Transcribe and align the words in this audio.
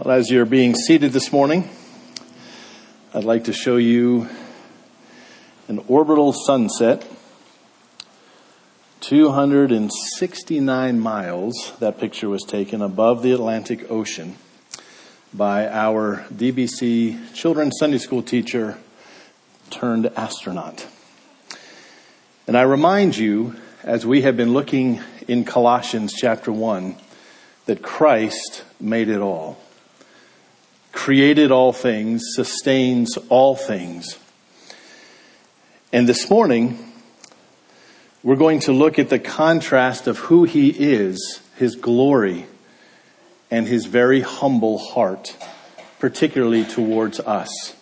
Well, 0.00 0.16
as 0.16 0.30
you're 0.30 0.44
being 0.44 0.76
seated 0.76 1.12
this 1.12 1.32
morning, 1.32 1.68
I'd 3.12 3.24
like 3.24 3.42
to 3.44 3.52
show 3.52 3.78
you 3.78 4.28
an 5.66 5.80
orbital 5.88 6.32
sunset, 6.32 7.04
269 9.00 11.00
miles. 11.00 11.72
That 11.80 11.98
picture 11.98 12.28
was 12.28 12.44
taken 12.44 12.80
above 12.80 13.24
the 13.24 13.32
Atlantic 13.32 13.90
Ocean 13.90 14.36
by 15.34 15.66
our 15.66 16.24
DBC 16.32 17.34
children's 17.34 17.74
Sunday 17.80 17.98
school 17.98 18.22
teacher 18.22 18.78
turned 19.70 20.06
astronaut. 20.16 20.86
And 22.46 22.56
I 22.56 22.62
remind 22.62 23.16
you, 23.16 23.56
as 23.82 24.06
we 24.06 24.22
have 24.22 24.36
been 24.36 24.52
looking 24.52 25.00
in 25.26 25.44
Colossians 25.44 26.14
chapter 26.16 26.52
1, 26.52 26.94
that 27.66 27.82
Christ 27.82 28.62
made 28.78 29.08
it 29.08 29.20
all 29.20 29.58
created 30.98 31.52
all 31.52 31.72
things, 31.72 32.20
sustains 32.34 33.16
all 33.28 33.54
things. 33.54 34.18
And 35.92 36.08
this 36.08 36.28
morning, 36.28 36.76
we're 38.24 38.34
going 38.34 38.58
to 38.60 38.72
look 38.72 38.98
at 38.98 39.08
the 39.08 39.20
contrast 39.20 40.08
of 40.08 40.18
who 40.18 40.42
he 40.42 40.70
is, 40.70 41.40
his 41.54 41.76
glory, 41.76 42.46
and 43.48 43.68
his 43.68 43.86
very 43.86 44.22
humble 44.22 44.78
heart, 44.78 45.36
particularly 46.00 46.64
towards 46.64 47.20
us. 47.20 47.76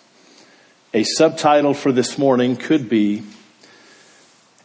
A 0.93 1.03
subtitle 1.03 1.73
for 1.73 1.93
this 1.93 2.19
morning 2.19 2.55
could 2.55 2.87
be 2.87 3.23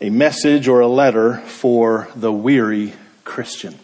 a 0.01 0.09
message 0.09 0.67
or 0.67 0.81
a 0.81 0.87
letter 0.87 1.37
for 1.37 2.09
the 2.17 2.33
weary 2.33 2.93
Christian. 3.23 3.79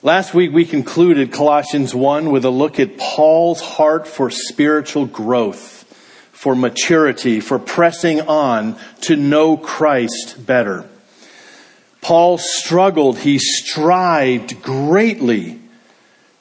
Last 0.00 0.32
week 0.32 0.52
we 0.52 0.64
concluded 0.64 1.32
Colossians 1.32 1.92
1 1.92 2.30
with 2.30 2.44
a 2.44 2.50
look 2.50 2.78
at 2.78 2.98
Paul's 2.98 3.60
heart 3.60 4.06
for 4.06 4.30
spiritual 4.30 5.06
growth, 5.06 5.82
for 6.30 6.54
maturity, 6.54 7.40
for 7.40 7.58
pressing 7.58 8.20
on 8.20 8.78
to 9.00 9.16
know 9.16 9.56
Christ 9.56 10.46
better. 10.46 10.88
Paul 12.00 12.38
struggled, 12.38 13.18
he 13.18 13.40
strived 13.40 14.62
greatly 14.62 15.58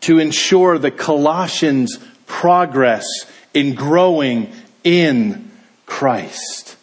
to 0.02 0.19
ensure 0.19 0.78
the 0.78 0.91
Colossians' 0.91 1.97
progress 2.28 3.08
in 3.55 3.73
growing 3.73 4.53
in 4.83 5.50
Christ. 5.88 6.75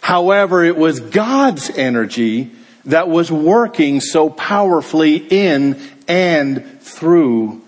However, 0.00 0.64
it 0.64 0.76
was 0.76 0.98
God's 0.98 1.70
energy 1.70 2.50
that 2.86 3.08
was 3.08 3.30
working 3.30 4.00
so 4.00 4.30
powerfully 4.30 5.16
in 5.16 5.80
and 6.08 6.80
through 6.80 7.62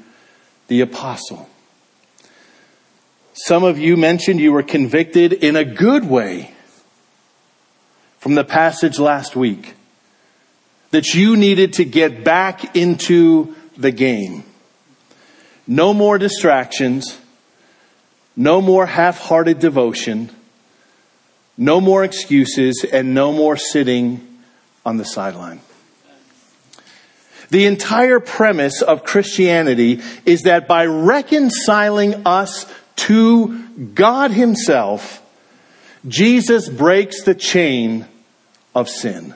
the 0.69 0.81
apostle. 0.81 1.49
Some 3.35 3.65
of 3.65 3.79
you 3.79 3.97
mentioned 3.97 4.41
you 4.41 4.53
were 4.53 4.63
convicted 4.63 5.33
in 5.33 5.57
a 5.57 5.65
good 5.65 6.05
way 6.05 6.55
from 8.19 8.35
the 8.35 8.45
passage 8.45 8.99
last 8.99 9.37
week 9.37 9.75
that 10.91 11.15
you 11.15 11.37
needed 11.37 11.75
to 11.75 11.85
get 11.85 12.25
back 12.25 12.77
into 12.77 13.55
the 13.77 13.93
game. 13.93 14.45
No 15.67 15.93
more 15.95 16.19
distractions. 16.19 17.19
No 18.37 18.61
more 18.61 18.87
half-hearted 18.87 19.59
devotion. 19.59 20.31
No 21.57 21.81
more 21.81 22.05
excuses 22.05 22.85
and 22.91 23.15
no 23.15 23.33
more 23.33 23.57
sitting 23.57 24.28
on 24.89 24.97
the 24.97 25.05
sideline. 25.05 25.61
The 27.51 27.67
entire 27.67 28.21
premise 28.21 28.81
of 28.81 29.05
Christianity 29.05 30.01
is 30.25 30.43
that 30.43 30.67
by 30.67 30.87
reconciling 30.87 32.27
us 32.27 32.67
to 32.97 33.69
God 33.95 34.31
Himself, 34.31 35.23
Jesus 36.07 36.71
breaks 36.71 37.23
the 37.23 37.35
chain 37.35 38.07
of 38.75 38.89
sin. 38.89 39.35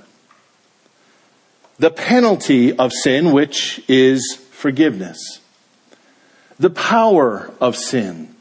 The 1.79 1.91
penalty 1.91 2.75
of 2.75 2.93
sin, 2.93 3.31
which 3.33 3.83
is 3.89 4.37
forgiveness. 4.53 5.41
The 6.59 6.71
power 6.71 7.53
of 7.61 7.77
sin, 7.77 8.35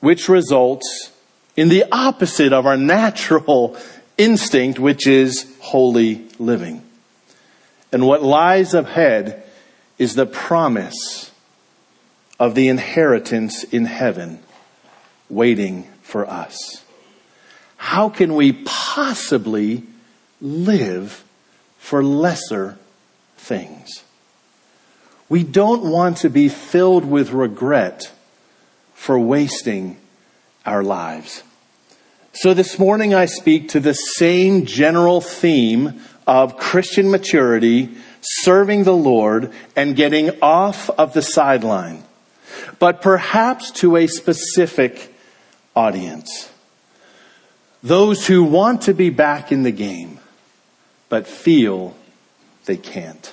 which 0.00 0.28
results 0.28 1.12
in 1.54 1.68
the 1.68 1.84
opposite 1.92 2.54
of 2.54 2.64
our 2.64 2.76
natural 2.78 3.76
instinct, 4.16 4.78
which 4.78 5.06
is 5.06 5.54
holy 5.60 6.25
living. 6.38 6.82
And 7.92 8.06
what 8.06 8.22
lies 8.22 8.74
ahead 8.74 9.44
is 9.98 10.14
the 10.14 10.26
promise 10.26 11.30
of 12.38 12.54
the 12.54 12.68
inheritance 12.68 13.64
in 13.64 13.86
heaven 13.86 14.40
waiting 15.28 15.84
for 16.02 16.28
us. 16.28 16.84
How 17.76 18.08
can 18.08 18.34
we 18.34 18.52
possibly 18.64 19.84
live 20.40 21.24
for 21.78 22.02
lesser 22.02 22.78
things? 23.36 24.02
We 25.28 25.42
don't 25.42 25.82
want 25.82 26.18
to 26.18 26.30
be 26.30 26.48
filled 26.48 27.04
with 27.04 27.30
regret 27.30 28.12
for 28.94 29.18
wasting 29.18 29.96
our 30.64 30.82
lives. 30.82 31.42
So 32.32 32.54
this 32.54 32.78
morning 32.78 33.14
I 33.14 33.26
speak 33.26 33.70
to 33.70 33.80
the 33.80 33.94
same 33.94 34.66
general 34.66 35.20
theme 35.20 36.00
of 36.26 36.56
Christian 36.56 37.10
maturity, 37.10 37.94
serving 38.20 38.84
the 38.84 38.96
Lord, 38.96 39.52
and 39.76 39.96
getting 39.96 40.30
off 40.42 40.90
of 40.90 41.12
the 41.12 41.22
sideline, 41.22 42.02
but 42.78 43.00
perhaps 43.00 43.70
to 43.72 43.96
a 43.96 44.06
specific 44.06 45.14
audience. 45.74 46.50
Those 47.82 48.26
who 48.26 48.42
want 48.42 48.82
to 48.82 48.94
be 48.94 49.10
back 49.10 49.52
in 49.52 49.62
the 49.62 49.70
game, 49.70 50.18
but 51.08 51.26
feel 51.26 51.96
they 52.64 52.76
can't. 52.76 53.32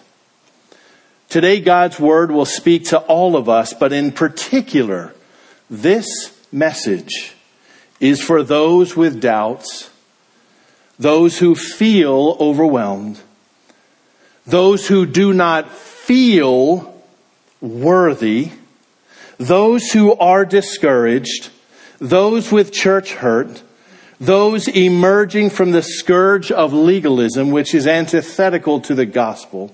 Today, 1.29 1.59
God's 1.59 1.99
Word 1.99 2.29
will 2.29 2.45
speak 2.45 2.85
to 2.85 2.99
all 2.99 3.35
of 3.35 3.49
us, 3.49 3.73
but 3.73 3.91
in 3.91 4.11
particular, 4.11 5.15
this 5.67 6.37
message 6.51 7.33
is 7.99 8.21
for 8.21 8.43
those 8.43 8.95
with 8.95 9.19
doubts 9.19 9.89
those 10.99 11.37
who 11.37 11.55
feel 11.55 12.37
overwhelmed, 12.39 13.19
those 14.45 14.87
who 14.87 15.05
do 15.05 15.33
not 15.33 15.71
feel 15.71 17.01
worthy, 17.61 18.51
those 19.37 19.91
who 19.91 20.13
are 20.15 20.45
discouraged, 20.45 21.49
those 21.99 22.51
with 22.51 22.71
church 22.71 23.13
hurt, 23.13 23.63
those 24.19 24.67
emerging 24.67 25.49
from 25.49 25.71
the 25.71 25.81
scourge 25.81 26.51
of 26.51 26.73
legalism, 26.73 27.51
which 27.51 27.73
is 27.73 27.87
antithetical 27.87 28.79
to 28.81 28.95
the 28.95 29.05
gospel, 29.05 29.73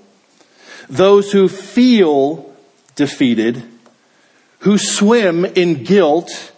those 0.89 1.31
who 1.31 1.47
feel 1.47 2.51
defeated, 2.95 3.63
who 4.59 4.77
swim 4.77 5.45
in 5.45 5.83
guilt, 5.83 6.51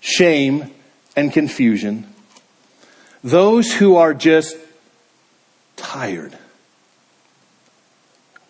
shame, 0.00 0.70
and 1.16 1.32
confusion, 1.32 2.11
those 3.22 3.72
who 3.72 3.96
are 3.96 4.14
just 4.14 4.56
tired, 5.76 6.36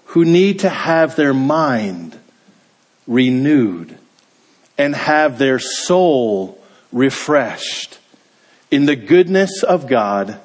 who 0.07 0.25
need 0.25 0.61
to 0.61 0.69
have 0.69 1.17
their 1.17 1.35
mind 1.35 2.19
renewed 3.07 3.99
and 4.79 4.95
have 4.95 5.39
their 5.39 5.59
soul 5.59 6.63
refreshed 6.93 7.99
in 8.71 8.87
the 8.87 8.97
goodness 8.97 9.63
of 9.63 9.87
God 9.87 10.41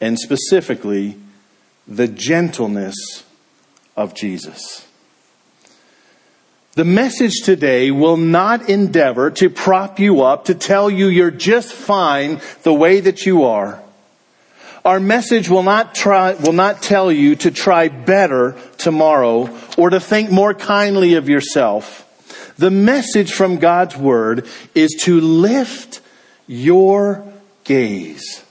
and 0.00 0.18
specifically 0.18 1.16
the 1.88 2.08
gentleness 2.08 3.24
of 3.96 4.14
Jesus. 4.14 4.85
The 6.76 6.84
message 6.84 7.40
today 7.42 7.90
will 7.90 8.18
not 8.18 8.68
endeavor 8.68 9.30
to 9.30 9.48
prop 9.48 9.98
you 9.98 10.20
up, 10.20 10.44
to 10.44 10.54
tell 10.54 10.90
you 10.90 11.06
you're 11.06 11.30
just 11.30 11.72
fine 11.72 12.38
the 12.64 12.74
way 12.74 13.00
that 13.00 13.24
you 13.24 13.44
are. 13.44 13.82
Our 14.84 15.00
message 15.00 15.48
will 15.48 15.62
not 15.62 15.94
try, 15.94 16.34
will 16.34 16.52
not 16.52 16.82
tell 16.82 17.10
you 17.10 17.34
to 17.36 17.50
try 17.50 17.88
better 17.88 18.56
tomorrow 18.76 19.48
or 19.78 19.88
to 19.88 19.98
think 19.98 20.30
more 20.30 20.52
kindly 20.52 21.14
of 21.14 21.30
yourself. 21.30 22.02
The 22.58 22.70
message 22.70 23.32
from 23.32 23.56
God's 23.56 23.96
Word 23.96 24.46
is 24.74 25.00
to 25.04 25.18
lift 25.18 26.02
your 26.46 27.26
gaze 27.64 28.44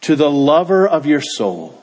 to 0.00 0.16
the 0.16 0.30
lover 0.30 0.88
of 0.88 1.04
your 1.04 1.20
soul 1.20 1.79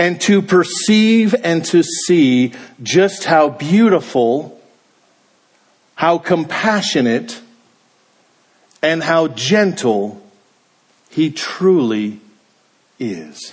and 0.00 0.18
to 0.18 0.40
perceive 0.40 1.34
and 1.44 1.62
to 1.62 1.82
see 1.82 2.54
just 2.82 3.24
how 3.24 3.50
beautiful, 3.50 4.58
how 5.94 6.16
compassionate, 6.16 7.38
and 8.82 9.02
how 9.02 9.28
gentle 9.28 10.18
he 11.10 11.30
truly 11.30 12.18
is. 12.98 13.52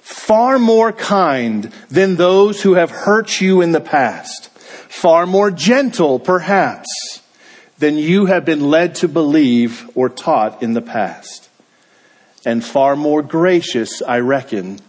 far 0.00 0.58
more 0.58 0.92
kind 0.92 1.72
than 1.88 2.16
those 2.16 2.62
who 2.62 2.74
have 2.74 2.90
hurt 2.90 3.40
you 3.40 3.60
in 3.60 3.70
the 3.70 3.80
past, 3.80 4.50
far 4.50 5.26
more 5.26 5.52
gentle, 5.52 6.18
perhaps, 6.18 7.22
than 7.78 7.96
you 7.96 8.26
have 8.26 8.44
been 8.44 8.68
led 8.68 8.96
to 8.96 9.06
believe 9.06 9.88
or 9.94 10.08
taught 10.08 10.60
in 10.60 10.74
the 10.74 10.82
past, 10.82 11.41
and 12.44 12.64
far 12.64 12.96
more 12.96 13.22
gracious, 13.22 14.02
I 14.02 14.18
reckon, 14.18 14.80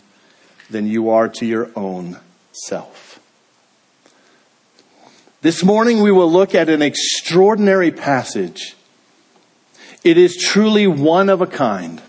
than 0.70 0.88
you 0.88 1.10
are 1.10 1.30
to 1.30 1.46
your 1.46 1.70
own 1.76 2.20
self. 2.52 3.20
This 5.42 5.64
morning 5.64 6.02
we 6.02 6.12
will 6.12 6.32
look 6.32 6.56
at 6.56 6.70
an 6.70 6.82
extraordinary 6.82 7.92
passage. 7.92 8.76
It 10.04 10.18
is 10.18 10.38
truly 10.38 10.88
one 10.88 11.30
of 11.30 11.42
a 11.42 11.48
kind. 11.48 12.02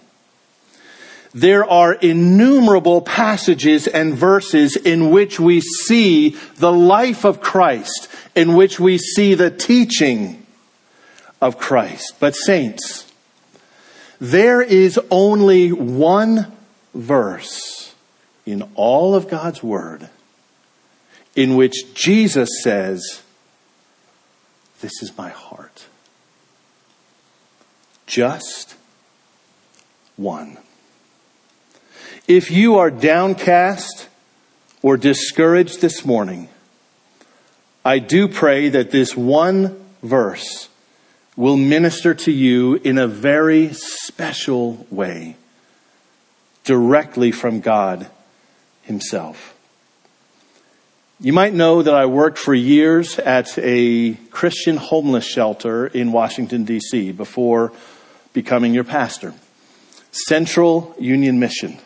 There 1.35 1.69
are 1.69 1.93
innumerable 1.95 3.03
passages 3.03 3.89
and 3.89 4.15
verses 4.15 4.77
in 4.77 5.11
which 5.11 5.41
we 5.41 5.61
see 5.61 6.37
the 6.59 6.73
life 6.73 7.25
of 7.25 7.41
Christ, 7.41 8.09
in 8.37 8.55
which 8.55 8.79
we 8.79 8.99
see 8.99 9.35
the 9.35 9.51
teaching 9.51 10.47
of 11.41 11.59
Christ. 11.59 12.15
But 12.21 12.37
saints, 12.37 13.04
there 14.21 14.63
is 14.63 14.99
only 15.11 15.73
one 15.73 16.53
verse 16.95 17.95
in 18.47 18.63
all 18.75 19.15
of 19.15 19.29
God's 19.29 19.63
Word 19.63 20.09
in 21.35 21.57
which 21.57 21.95
Jesus 21.95 22.49
says, 22.63 23.23
This 24.81 25.03
is 25.03 25.17
my 25.17 25.31
heart. 25.31 25.87
Just 28.07 28.77
one. 30.17 30.59
If 32.29 32.51
you 32.51 32.77
are 32.77 32.91
downcast 32.91 34.09
or 34.83 34.97
discouraged 34.97 35.81
this 35.81 36.05
morning, 36.05 36.49
I 37.85 37.99
do 37.99 38.29
pray 38.29 38.69
that 38.71 38.91
this 38.91 39.17
one 39.17 39.83
verse 40.03 40.69
will 41.37 41.57
minister 41.57 42.15
to 42.15 42.33
you 42.33 42.75
in 42.77 42.99
a 42.99 43.09
very 43.09 43.73
special 43.73 44.87
way, 44.91 45.37
directly 46.65 47.33
from 47.33 47.61
God 47.61 48.07
Himself. 48.83 49.55
You 51.21 51.33
might 51.33 51.55
know 51.55 51.83
that 51.83 51.95
I 51.95 52.07
worked 52.07 52.39
for 52.39 52.55
years 52.55 53.19
at 53.19 53.59
a 53.59 54.15
Christian 54.31 54.77
homeless 54.77 55.25
shelter 55.25 55.87
in 55.87 56.13
Washington, 56.13 56.65
D.C. 56.65 57.13
before 57.13 57.73
becoming 58.33 58.75
your 58.75 58.85
pastor. 58.85 59.33
Central 60.11 60.95
Union 60.99 61.41
Mission. 61.41 61.79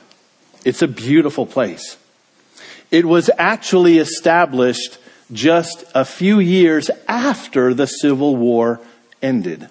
It's 0.64 0.82
a 0.82 0.88
beautiful 0.88 1.46
place. 1.46 1.96
It 2.90 3.04
was 3.04 3.30
actually 3.38 3.98
established 3.98 4.98
just 5.30 5.84
a 5.94 6.04
few 6.04 6.40
years 6.40 6.90
after 7.06 7.74
the 7.74 7.86
Civil 7.86 8.36
War 8.36 8.80
ended 9.22 9.68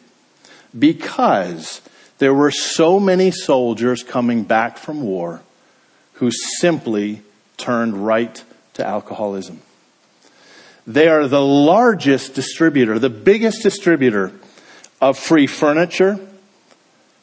because 0.77 1.81
there 2.17 2.33
were 2.33 2.51
so 2.51 2.99
many 2.99 3.31
soldiers 3.31 4.03
coming 4.03 4.44
back 4.44 4.77
from 4.77 5.01
war 5.01 5.41
who 6.13 6.31
simply 6.59 7.21
turned 7.57 8.05
right 8.05 8.44
to 8.73 8.85
alcoholism. 8.85 9.61
They 10.85 11.09
are 11.09 11.27
the 11.27 11.41
largest 11.41 12.33
distributor, 12.33 12.97
the 12.97 13.09
biggest 13.09 13.61
distributor 13.61 14.31
of 15.01 15.17
free 15.17 15.47
furniture, 15.47 16.19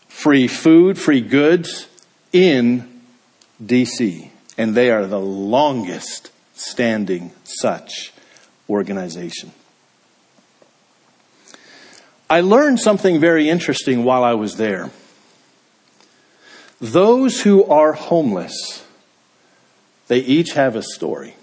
free 0.09 0.47
food, 0.47 0.99
free 0.99 1.23
goods 1.23 1.89
in 2.33 3.03
DC, 3.65 4.31
and 4.59 4.75
they 4.75 4.91
are 4.91 5.07
the 5.07 5.21
longest 5.21 6.31
standing 6.55 7.33
such 7.45 8.13
organization. 8.69 9.53
I 12.35 12.41
learned 12.41 12.81
something 12.81 13.21
very 13.21 13.49
interesting 13.49 14.03
while 14.03 14.25
I 14.25 14.35
was 14.35 14.57
there. 14.57 14.91
Those 16.81 17.41
who 17.41 17.65
are 17.67 17.93
homeless, 17.93 18.85
they 20.09 20.19
each 20.19 20.55
have 20.55 20.75
a 20.75 20.83
story. 20.83 21.37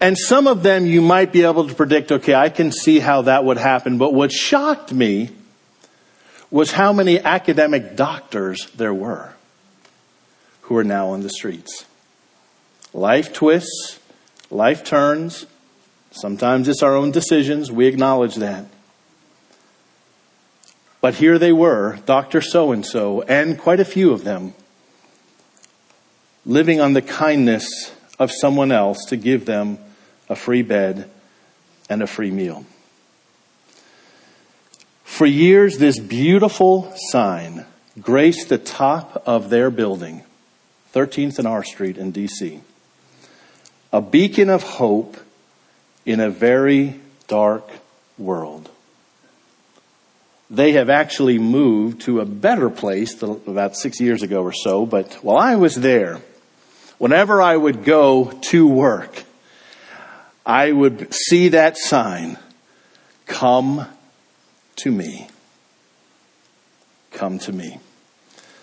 And 0.00 0.18
some 0.18 0.48
of 0.48 0.64
them 0.64 0.84
you 0.84 1.00
might 1.00 1.32
be 1.32 1.44
able 1.44 1.68
to 1.68 1.74
predict, 1.76 2.10
okay, 2.10 2.34
I 2.34 2.48
can 2.48 2.72
see 2.72 2.98
how 2.98 3.22
that 3.22 3.44
would 3.44 3.56
happen. 3.56 3.98
But 3.98 4.14
what 4.14 4.32
shocked 4.32 4.92
me 4.92 5.30
was 6.50 6.72
how 6.72 6.92
many 6.92 7.20
academic 7.20 7.94
doctors 7.94 8.68
there 8.74 8.92
were 8.92 9.32
who 10.62 10.76
are 10.76 10.82
now 10.82 11.10
on 11.10 11.22
the 11.22 11.30
streets. 11.30 11.86
Life 12.92 13.32
twists, 13.32 14.00
life 14.50 14.82
turns. 14.82 15.46
Sometimes 16.12 16.68
it's 16.68 16.82
our 16.82 16.94
own 16.94 17.10
decisions. 17.10 17.72
We 17.72 17.86
acknowledge 17.86 18.36
that. 18.36 18.66
But 21.00 21.14
here 21.14 21.38
they 21.38 21.52
were, 21.52 21.98
Dr. 22.06 22.40
So 22.40 22.70
and 22.70 22.86
so, 22.86 23.22
and 23.22 23.58
quite 23.58 23.80
a 23.80 23.84
few 23.84 24.12
of 24.12 24.22
them, 24.22 24.54
living 26.46 26.80
on 26.80 26.92
the 26.92 27.02
kindness 27.02 27.92
of 28.18 28.30
someone 28.30 28.70
else 28.70 29.04
to 29.06 29.16
give 29.16 29.46
them 29.46 29.78
a 30.28 30.36
free 30.36 30.62
bed 30.62 31.10
and 31.90 32.02
a 32.02 32.06
free 32.06 32.30
meal. 32.30 32.64
For 35.02 35.26
years, 35.26 35.78
this 35.78 35.98
beautiful 35.98 36.92
sign 37.10 37.66
graced 38.00 38.48
the 38.48 38.58
top 38.58 39.22
of 39.26 39.50
their 39.50 39.70
building 39.70 40.22
13th 40.94 41.38
and 41.38 41.48
R 41.48 41.64
Street 41.64 41.98
in 41.98 42.12
DC. 42.12 42.60
A 43.92 44.00
beacon 44.00 44.48
of 44.50 44.62
hope 44.62 45.16
in 46.04 46.20
a 46.20 46.30
very 46.30 47.00
dark 47.28 47.68
world. 48.18 48.68
They 50.50 50.72
have 50.72 50.90
actually 50.90 51.38
moved 51.38 52.02
to 52.02 52.20
a 52.20 52.26
better 52.26 52.68
place 52.68 53.22
about 53.22 53.76
six 53.76 54.00
years 54.00 54.22
ago 54.22 54.42
or 54.42 54.52
so, 54.52 54.84
but 54.84 55.14
while 55.24 55.38
I 55.38 55.56
was 55.56 55.76
there, 55.76 56.20
whenever 56.98 57.40
I 57.40 57.56
would 57.56 57.84
go 57.84 58.30
to 58.50 58.66
work, 58.66 59.24
I 60.44 60.72
would 60.72 61.14
see 61.14 61.48
that 61.48 61.78
sign, 61.78 62.36
come 63.26 63.86
to 64.76 64.90
me. 64.90 65.28
Come 67.12 67.38
to 67.40 67.52
me. 67.52 67.78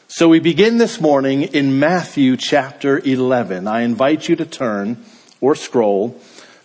So 0.07 0.27
we 0.27 0.39
begin 0.39 0.77
this 0.77 1.00
morning 1.00 1.44
in 1.44 1.80
Matthew 1.80 2.35
chapter 2.35 3.00
11. 3.00 3.68
I 3.68 3.81
invite 3.81 4.27
you 4.27 4.35
to 4.35 4.45
turn 4.45 5.03
or 5.39 5.56
scroll 5.56 6.19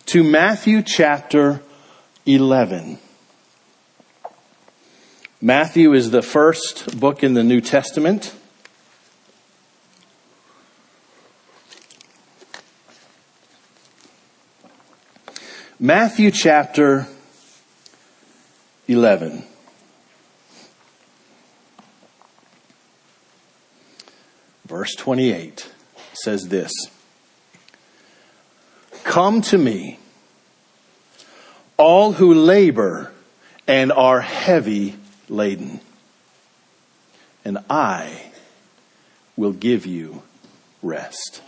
to 0.07 0.23
Matthew 0.23 0.83
chapter 0.83 1.61
11. 2.27 2.99
Matthew 5.41 5.93
is 5.93 6.11
the 6.11 6.21
first 6.21 6.99
book 6.99 7.23
in 7.23 7.33
the 7.33 7.43
New 7.43 7.59
Testament. 7.59 8.35
Matthew 15.79 16.29
chapter 16.29 17.07
11. 18.87 19.43
Verse 24.67 24.93
28 24.95 25.71
says 26.13 26.47
this 26.49 26.71
Come 29.05 29.41
to 29.43 29.57
me, 29.57 29.99
all 31.77 32.13
who 32.13 32.33
labor 32.33 33.13
and 33.67 33.91
are 33.91 34.19
heavy 34.19 34.95
laden, 35.29 35.79
and 37.45 37.59
I 37.69 38.31
will 39.37 39.53
give 39.53 39.85
you 39.85 40.23
rest. 40.81 41.43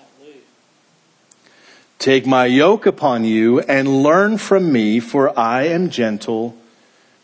Take 1.97 2.27
my 2.27 2.45
yoke 2.45 2.85
upon 2.85 3.25
you 3.25 3.59
and 3.61 4.03
learn 4.03 4.37
from 4.37 4.71
me, 4.71 4.99
for 4.99 5.37
I 5.37 5.63
am 5.63 5.89
gentle 5.89 6.55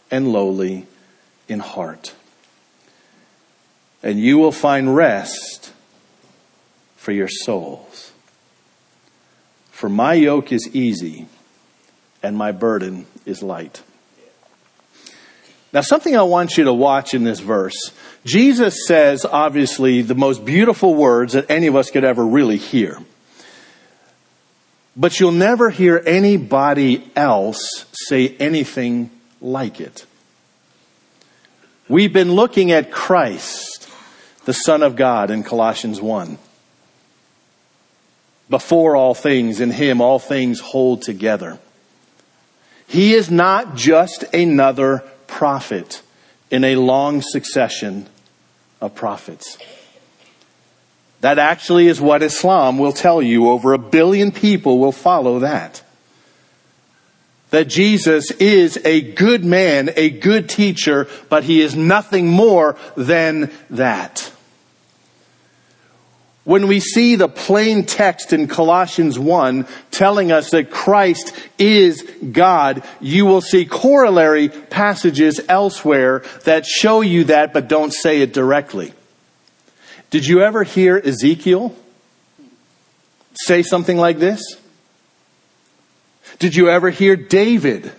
and 0.10 0.34
lowly 0.34 0.88
in 1.48 1.60
heart. 1.60 2.16
And 4.02 4.20
you 4.20 4.40
will 4.40 4.52
find 4.52 4.96
rest 4.96 5.72
for 6.98 7.12
your 7.12 7.30
souls. 7.30 8.13
For 9.74 9.90
my 9.90 10.14
yoke 10.14 10.52
is 10.52 10.70
easy 10.74 11.26
and 12.22 12.38
my 12.38 12.52
burden 12.52 13.08
is 13.26 13.42
light. 13.42 13.82
Now, 15.74 15.82
something 15.82 16.16
I 16.16 16.22
want 16.22 16.58
you 16.58 16.66
to 16.66 16.74
watch 16.74 17.16
in 17.16 17.24
this 17.24 17.40
verse. 17.40 17.92
Jesus 18.24 18.86
says, 18.86 19.26
obviously, 19.26 20.04
the 20.04 20.14
most 20.14 20.46
beautiful 20.46 20.94
words 20.94 21.34
that 21.34 21.50
any 21.50 21.66
of 21.66 21.76
us 21.76 21.90
could 21.90 22.04
ever 22.04 22.24
really 22.24 22.58
hear. 22.58 23.00
But 24.96 25.20
you'll 25.20 25.32
never 25.32 25.72
hear 25.72 26.02
anybody 26.06 27.12
else 27.16 27.88
say 27.92 28.36
anything 28.38 29.10
like 29.42 29.82
it. 29.82 30.06
We've 31.90 32.14
been 32.14 32.34
looking 32.34 32.72
at 32.72 32.92
Christ, 32.92 33.90
the 34.46 34.54
Son 34.54 34.84
of 34.84 34.96
God, 34.96 35.32
in 35.32 35.42
Colossians 35.42 36.00
1. 36.00 36.38
Before 38.50 38.96
all 38.96 39.14
things, 39.14 39.62
in 39.62 39.72
him 39.72 40.02
all 40.02 40.20
things 40.20 40.60
hold 40.60 41.02
together. 41.02 41.60
He 42.88 43.14
is 43.14 43.32
not 43.32 43.76
just 43.76 44.24
another 44.34 45.04
prophet 45.28 46.02
in 46.52 46.64
a 46.64 46.76
long 46.76 47.22
succession 47.22 48.08
of 48.82 48.94
prophets. 48.94 49.58
That 51.22 51.40
actually 51.40 51.88
is 51.88 52.02
what 52.02 52.22
Islam 52.22 52.78
will 52.78 52.92
tell 52.92 53.22
you. 53.22 53.50
Over 53.50 53.72
a 53.72 53.78
billion 53.78 54.34
people 54.34 54.78
will 54.78 54.92
follow 54.92 55.40
that. 55.40 55.82
That 57.52 57.70
Jesus 57.70 58.30
is 58.32 58.78
a 58.84 59.00
good 59.00 59.46
man, 59.46 59.92
a 59.96 60.10
good 60.10 60.50
teacher, 60.50 61.08
but 61.30 61.46
he 61.46 61.62
is 61.62 61.78
nothing 61.78 62.28
more 62.28 62.76
than 62.98 63.52
that. 63.70 64.33
When 66.44 66.68
we 66.68 66.82
see 66.82 67.16
the 67.16 67.30
plain 67.30 67.86
text 67.86 68.34
in 68.34 68.48
Colossians 68.48 69.18
1 69.18 69.66
telling 69.92 70.34
us 70.34 70.52
that 70.52 70.72
Christ 70.72 71.34
is 71.58 72.02
God, 72.32 72.84
you 73.00 73.26
will 73.26 73.40
see 73.40 73.66
corollary 73.66 74.50
passages 74.50 75.40
elsewhere 75.48 76.24
that 76.44 76.66
show 76.66 77.00
you 77.00 77.26
that 77.26 77.54
but 77.54 77.70
don't 77.70 77.94
say 77.94 78.22
it 78.22 78.34
directly. 78.34 78.94
Did 80.10 80.28
you 80.28 80.42
ever 80.42 80.64
hear 80.64 80.98
Ezekiel 80.98 81.74
say 83.36 83.64
something 83.64 83.98
like 83.98 84.20
this? 84.20 84.42
Did 86.40 86.56
you 86.56 86.70
ever 86.70 86.90
hear 86.90 87.16
David 87.16 87.90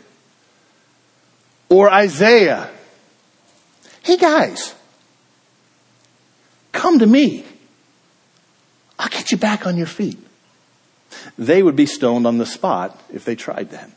or 1.71 1.91
Isaiah? 1.91 2.69
Hey 4.03 4.19
guys, 4.19 4.75
come 6.73 6.99
to 6.99 7.07
me. 7.07 7.47
I'll 8.99 9.09
get 9.09 9.31
you 9.31 9.37
back 9.37 9.67
on 9.67 9.77
your 9.77 9.87
feet. 9.87 10.19
They 11.39 11.63
would 11.63 11.77
be 11.77 11.87
stoned 11.87 12.27
on 12.27 12.39
the 12.39 12.47
spot 12.47 13.01
if 13.13 13.25
they 13.25 13.35
tried 13.35 13.71
that. 13.71 13.91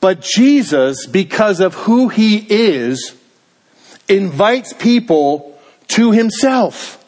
But 0.00 0.20
Jesus, 0.20 1.06
because 1.06 1.60
of 1.60 1.74
who 1.74 2.08
he 2.08 2.46
is, 2.48 3.14
invites 4.08 4.72
people 4.72 5.58
to 5.88 6.12
himself. 6.12 7.04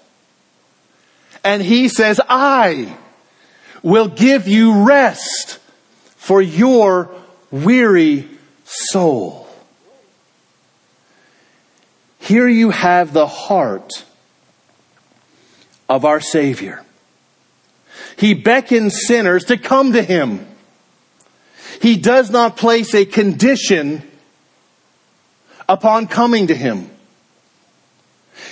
And 1.44 1.62
he 1.62 1.88
says, 1.88 2.20
I 2.28 2.96
will 3.82 4.08
give 4.08 4.48
you 4.48 4.84
rest 4.84 5.58
for 6.16 6.42
your 6.42 7.10
weary 7.50 8.28
soul. 8.64 9.48
Here 12.18 12.48
you 12.48 12.70
have 12.70 13.12
the 13.12 13.26
heart 13.26 14.04
of 15.90 16.04
our 16.04 16.20
Savior. 16.20 16.82
He 18.16 18.32
beckons 18.32 19.06
sinners 19.06 19.44
to 19.46 19.58
come 19.58 19.92
to 19.92 20.02
Him. 20.02 20.46
He 21.82 21.96
does 21.96 22.30
not 22.30 22.56
place 22.56 22.94
a 22.94 23.04
condition 23.04 24.02
upon 25.68 26.06
coming 26.06 26.46
to 26.46 26.54
Him. 26.54 26.88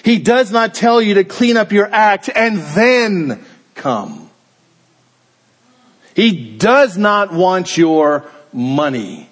He 0.02 0.18
does 0.18 0.50
not 0.50 0.74
tell 0.74 1.00
you 1.00 1.14
to 1.14 1.24
clean 1.24 1.56
up 1.56 1.70
your 1.70 1.88
act 1.90 2.28
and 2.34 2.58
then 2.58 3.44
come. 3.74 4.28
He 6.14 6.56
does 6.56 6.98
not 6.98 7.32
want 7.32 7.76
your 7.76 8.28
money. 8.52 9.30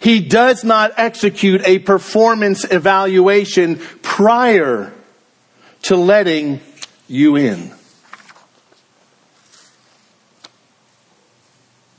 He 0.00 0.20
does 0.20 0.64
not 0.64 0.92
execute 0.98 1.66
a 1.66 1.78
performance 1.78 2.64
evaluation 2.70 3.78
prior 4.02 4.92
to 5.86 5.96
letting 5.96 6.60
you 7.06 7.36
in. 7.36 7.72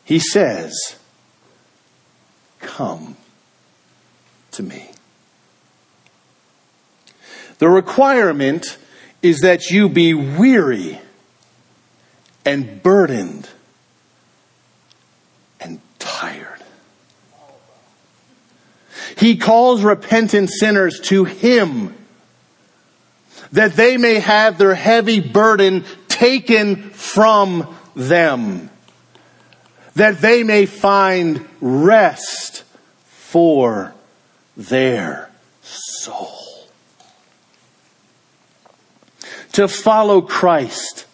He 0.03 0.19
says, 0.19 0.97
Come 2.59 3.15
to 4.51 4.63
me. 4.63 4.89
The 7.59 7.69
requirement 7.69 8.77
is 9.21 9.39
that 9.39 9.69
you 9.69 9.89
be 9.89 10.13
weary 10.13 10.99
and 12.45 12.83
burdened 12.83 13.49
and 15.59 15.81
tired. 15.97 16.61
He 19.17 19.37
calls 19.37 19.83
repentant 19.83 20.49
sinners 20.49 20.99
to 21.05 21.23
Him 21.23 21.96
that 23.51 23.73
they 23.75 23.97
may 23.97 24.15
have 24.15 24.57
their 24.57 24.75
heavy 24.75 25.19
burden 25.19 25.85
taken 26.07 26.89
from 26.91 27.75
them, 27.95 28.69
that 29.95 30.19
they 30.19 30.43
may 30.43 30.65
find 30.65 31.47
rest 31.61 32.63
for 33.05 33.93
their 34.55 35.29
soul. 35.61 36.33
To 39.53 39.67
follow 39.67 40.21
Christ 40.21 41.05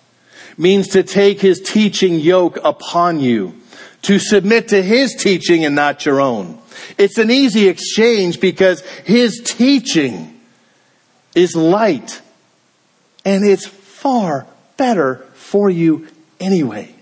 means 0.58 0.90
to 0.90 1.04
take 1.04 1.42
his 1.42 1.62
teaching 1.62 2.20
yoke 2.20 2.58
upon 2.64 3.20
you, 3.20 3.56
to 4.04 4.20
submit 4.20 4.70
to 4.70 4.82
his 4.82 5.16
teaching 5.16 5.66
and 5.66 5.76
not 5.76 6.06
your 6.06 6.20
own. 6.20 6.60
It's 6.98 7.18
an 7.18 7.32
easy 7.32 7.68
exchange 7.68 8.40
because 8.40 8.82
his 9.06 9.42
teaching 9.46 10.42
is 11.36 11.56
light 11.56 12.22
and 13.26 13.46
it's 13.46 13.66
far 13.66 14.46
better 14.78 15.16
for 15.34 15.70
you 15.70 16.08
anyway. 16.40 16.94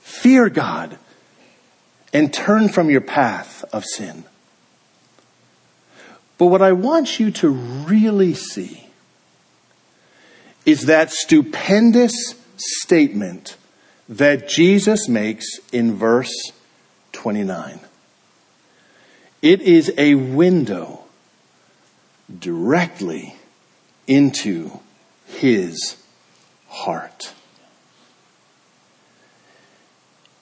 Fear 0.00 0.50
God 0.50 0.98
and 2.12 2.32
turn 2.32 2.68
from 2.68 2.90
your 2.90 3.00
path 3.00 3.64
of 3.72 3.84
sin. 3.84 4.24
But 6.38 6.46
what 6.46 6.62
I 6.62 6.72
want 6.72 7.18
you 7.18 7.30
to 7.32 7.48
really 7.48 8.34
see 8.34 8.86
is 10.64 10.86
that 10.86 11.10
stupendous 11.10 12.34
statement 12.56 13.56
that 14.08 14.48
Jesus 14.48 15.08
makes 15.08 15.46
in 15.72 15.94
verse 15.94 16.52
29. 17.12 17.80
It 19.42 19.62
is 19.62 19.92
a 19.96 20.14
window 20.14 21.04
directly 22.38 23.36
into 24.06 24.80
his 25.26 25.96
heart. 26.68 27.32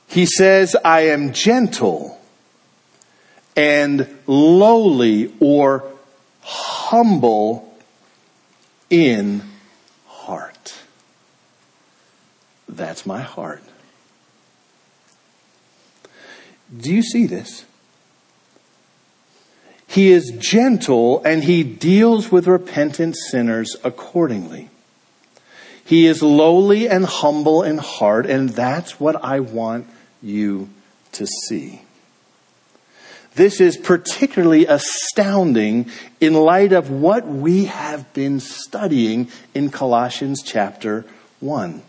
He 0.06 0.26
says, 0.26 0.76
I 0.84 1.02
am 1.08 1.32
gentle 1.32 2.20
and 3.56 4.18
lowly 4.26 5.32
or 5.40 5.84
humble 6.40 7.76
in 8.90 9.42
heart. 10.06 10.78
That's 12.68 13.06
my 13.06 13.22
heart. 13.22 13.62
Do 16.76 16.92
you 16.92 17.02
see 17.02 17.26
this? 17.26 17.64
He 19.94 20.10
is 20.10 20.32
gentle 20.40 21.22
and 21.22 21.44
he 21.44 21.62
deals 21.62 22.32
with 22.32 22.48
repentant 22.48 23.14
sinners 23.16 23.76
accordingly. 23.84 24.68
He 25.84 26.06
is 26.06 26.20
lowly 26.20 26.88
and 26.88 27.04
humble 27.04 27.62
in 27.62 27.78
heart, 27.78 28.26
and 28.26 28.48
that's 28.48 28.98
what 28.98 29.22
I 29.24 29.38
want 29.38 29.86
you 30.20 30.68
to 31.12 31.28
see. 31.46 31.82
This 33.36 33.60
is 33.60 33.76
particularly 33.76 34.66
astounding 34.66 35.88
in 36.20 36.34
light 36.34 36.72
of 36.72 36.90
what 36.90 37.24
we 37.28 37.66
have 37.66 38.12
been 38.14 38.40
studying 38.40 39.28
in 39.54 39.70
Colossians 39.70 40.42
chapter 40.44 41.04
1. 41.38 41.82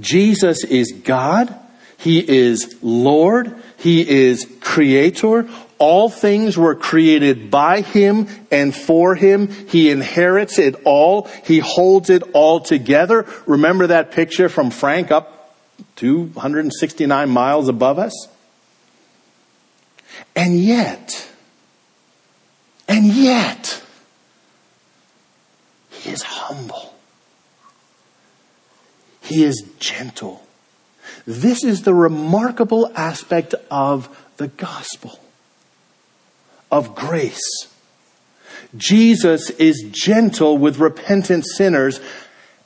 Jesus 0.00 0.64
is 0.64 0.90
God. 0.90 1.54
He 2.04 2.18
is 2.18 2.76
Lord. 2.82 3.56
He 3.78 4.06
is 4.06 4.46
creator. 4.60 5.48
All 5.78 6.10
things 6.10 6.54
were 6.58 6.74
created 6.74 7.50
by 7.50 7.80
him 7.80 8.28
and 8.50 8.76
for 8.76 9.14
him. 9.14 9.48
He 9.48 9.90
inherits 9.90 10.58
it 10.58 10.74
all. 10.84 11.30
He 11.46 11.60
holds 11.60 12.10
it 12.10 12.22
all 12.34 12.60
together. 12.60 13.26
Remember 13.46 13.86
that 13.86 14.12
picture 14.12 14.50
from 14.50 14.70
Frank 14.70 15.10
up 15.10 15.56
269 15.96 17.30
miles 17.30 17.68
above 17.70 17.98
us? 17.98 18.28
And 20.36 20.60
yet, 20.60 21.26
and 22.86 23.06
yet, 23.06 23.82
he 25.88 26.10
is 26.10 26.22
humble. 26.22 26.94
He 29.22 29.42
is 29.42 29.64
gentle. 29.78 30.46
This 31.26 31.64
is 31.64 31.82
the 31.82 31.94
remarkable 31.94 32.92
aspect 32.96 33.54
of 33.70 34.08
the 34.36 34.48
gospel 34.48 35.20
of 36.70 36.94
grace. 36.94 37.68
Jesus 38.76 39.50
is 39.50 39.84
gentle 39.92 40.58
with 40.58 40.78
repentant 40.78 41.44
sinners 41.46 42.00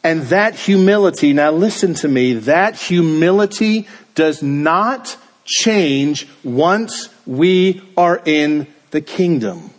And 0.04 0.22
that 0.24 0.54
humility, 0.54 1.32
now 1.32 1.50
listen 1.50 1.94
to 1.94 2.08
me, 2.08 2.34
that 2.34 2.76
humility 2.76 3.88
does 4.14 4.42
not 4.42 5.16
change 5.44 6.28
once 6.44 7.08
we 7.26 7.82
are 7.96 8.22
in 8.24 8.66
the 8.90 9.00
kingdom. 9.00 9.70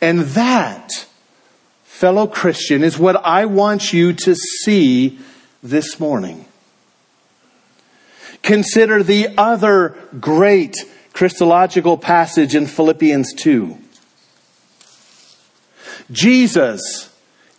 And 0.00 0.20
that, 0.20 0.90
fellow 1.84 2.26
Christian, 2.26 2.84
is 2.84 2.98
what 2.98 3.16
I 3.24 3.46
want 3.46 3.92
you 3.92 4.12
to 4.12 4.34
see 4.34 5.18
this 5.62 5.98
morning. 5.98 6.45
Consider 8.46 9.02
the 9.02 9.30
other 9.36 9.96
great 10.20 10.76
Christological 11.12 11.98
passage 11.98 12.54
in 12.54 12.66
Philippians 12.66 13.34
2. 13.34 13.76
Jesus 16.12 17.12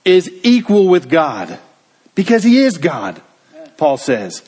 is 0.05 0.31
equal 0.43 0.87
with 0.87 1.09
God 1.09 1.59
because 2.15 2.45
he 2.45 2.59
is 2.59 2.77
God, 2.77 3.21
Paul 3.75 3.97
says. 3.97 4.41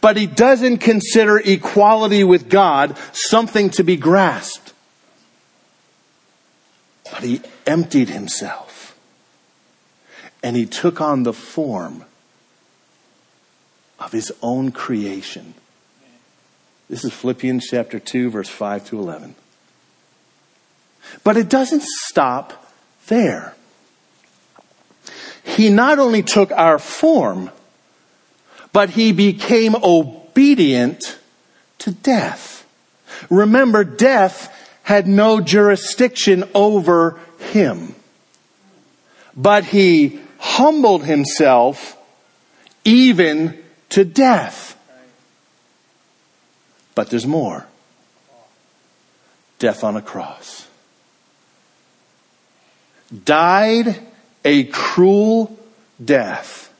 But 0.00 0.16
he 0.16 0.26
doesn't 0.26 0.78
consider 0.78 1.38
equality 1.38 2.24
with 2.24 2.48
God 2.48 2.98
something 3.12 3.70
to 3.70 3.84
be 3.84 3.96
grasped. 3.96 4.72
But 7.08 7.22
he 7.22 7.40
emptied 7.68 8.08
himself 8.08 8.98
and 10.42 10.56
he 10.56 10.66
took 10.66 11.00
on 11.00 11.22
the 11.22 11.32
form 11.32 12.04
of 14.00 14.10
his 14.10 14.32
own 14.42 14.72
creation. 14.72 15.54
This 16.88 17.04
is 17.04 17.12
Philippians 17.12 17.66
chapter 17.70 17.98
2, 17.98 18.30
verse 18.30 18.48
5 18.48 18.86
to 18.88 18.98
11. 18.98 19.34
But 21.22 21.36
it 21.36 21.48
doesn't 21.48 21.82
stop 21.82 22.72
there. 23.06 23.54
He 25.44 25.70
not 25.70 25.98
only 25.98 26.22
took 26.22 26.50
our 26.52 26.78
form, 26.78 27.50
but 28.72 28.90
he 28.90 29.12
became 29.12 29.74
obedient 29.76 31.18
to 31.78 31.92
death. 31.92 32.66
Remember, 33.30 33.84
death 33.84 34.50
had 34.82 35.06
no 35.06 35.40
jurisdiction 35.40 36.44
over 36.54 37.18
him. 37.38 37.94
But 39.36 39.64
he 39.64 40.20
humbled 40.38 41.04
himself 41.04 41.96
even 42.84 43.58
to 43.90 44.04
death. 44.04 44.73
But 46.94 47.10
there's 47.10 47.26
more. 47.26 47.66
Death 49.58 49.84
on 49.84 49.96
a 49.96 50.02
cross. 50.02 50.66
Died 53.24 54.00
a 54.44 54.64
cruel 54.64 55.58
death 56.02 56.72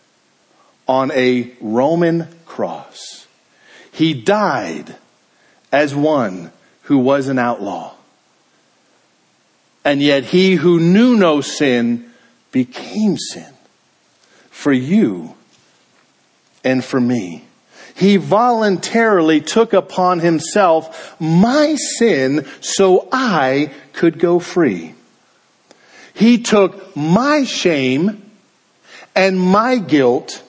on 0.87 1.11
a 1.13 1.53
Roman 1.61 2.29
cross. 2.47 3.27
He 3.93 4.13
died 4.13 4.97
as 5.73 5.95
one 5.95 6.53
who 6.83 6.99
was 6.99 7.29
an 7.29 7.39
outlaw. 7.39 7.95
And 9.85 10.03
yet 10.03 10.25
he 10.25 10.55
who 10.55 10.81
knew 10.81 11.17
no 11.17 11.41
sin 11.41 12.11
became 12.53 13.19
sin 13.19 13.53
for 14.51 14.73
you 14.73 15.35
and 16.63 16.85
for 16.85 17.01
me. 17.01 17.44
He 17.97 18.17
voluntarily 18.17 19.41
took 19.41 19.73
upon 19.73 20.21
himself 20.21 21.17
my 21.21 21.77
sin 21.99 22.47
so 22.61 23.09
I 23.13 23.73
could 23.93 24.19
go 24.19 24.41
free. 24.41 24.95
He 26.13 26.39
took 26.39 26.97
my 26.97 27.45
shame 27.45 28.31
and 29.15 29.41
my 29.41 29.77
guilt 29.79 30.43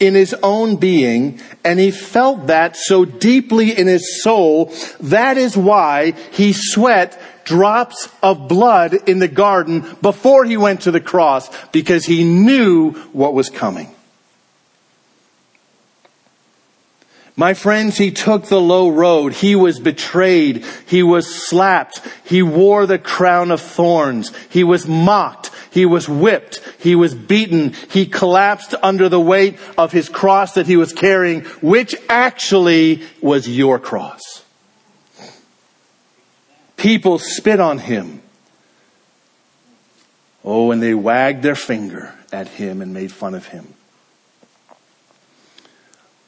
in 0.00 0.14
his 0.14 0.34
own 0.42 0.76
being 0.76 1.40
and 1.64 1.78
he 1.78 1.90
felt 1.90 2.48
that 2.48 2.76
so 2.76 3.04
deeply 3.04 3.76
in 3.76 3.86
his 3.86 4.22
soul. 4.22 4.72
That 5.00 5.38
is 5.38 5.56
why 5.56 6.12
he 6.32 6.52
sweat 6.52 7.20
drops 7.44 8.08
of 8.22 8.48
blood 8.48 8.94
in 9.08 9.20
the 9.20 9.28
garden 9.28 9.96
before 10.02 10.44
he 10.44 10.56
went 10.56 10.82
to 10.82 10.90
the 10.90 11.00
cross 11.00 11.48
because 11.68 12.04
he 12.04 12.24
knew 12.24 12.92
what 13.12 13.32
was 13.32 13.48
coming. 13.48 13.94
My 17.38 17.54
friends, 17.54 17.96
he 17.96 18.10
took 18.10 18.46
the 18.46 18.60
low 18.60 18.88
road. 18.88 19.32
He 19.32 19.54
was 19.54 19.78
betrayed. 19.78 20.64
He 20.88 21.04
was 21.04 21.32
slapped. 21.32 22.00
He 22.24 22.42
wore 22.42 22.84
the 22.84 22.98
crown 22.98 23.52
of 23.52 23.60
thorns. 23.60 24.36
He 24.48 24.64
was 24.64 24.88
mocked. 24.88 25.52
He 25.70 25.86
was 25.86 26.08
whipped. 26.08 26.60
He 26.80 26.96
was 26.96 27.14
beaten. 27.14 27.74
He 27.92 28.06
collapsed 28.06 28.74
under 28.82 29.08
the 29.08 29.20
weight 29.20 29.56
of 29.78 29.92
his 29.92 30.08
cross 30.08 30.54
that 30.54 30.66
he 30.66 30.76
was 30.76 30.92
carrying, 30.92 31.42
which 31.62 31.94
actually 32.08 33.04
was 33.22 33.48
your 33.48 33.78
cross. 33.78 34.44
People 36.76 37.20
spit 37.20 37.60
on 37.60 37.78
him. 37.78 38.20
Oh, 40.44 40.72
and 40.72 40.82
they 40.82 40.94
wagged 40.94 41.44
their 41.44 41.54
finger 41.54 42.12
at 42.32 42.48
him 42.48 42.82
and 42.82 42.92
made 42.92 43.12
fun 43.12 43.36
of 43.36 43.46
him. 43.46 43.74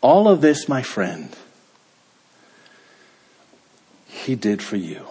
All 0.03 0.29
of 0.29 0.41
this, 0.41 0.69
my 0.69 0.83
friend, 0.83 1.35
he 4.07 4.35
did 4.35 4.63
for 4.63 4.77
you. 4.77 5.07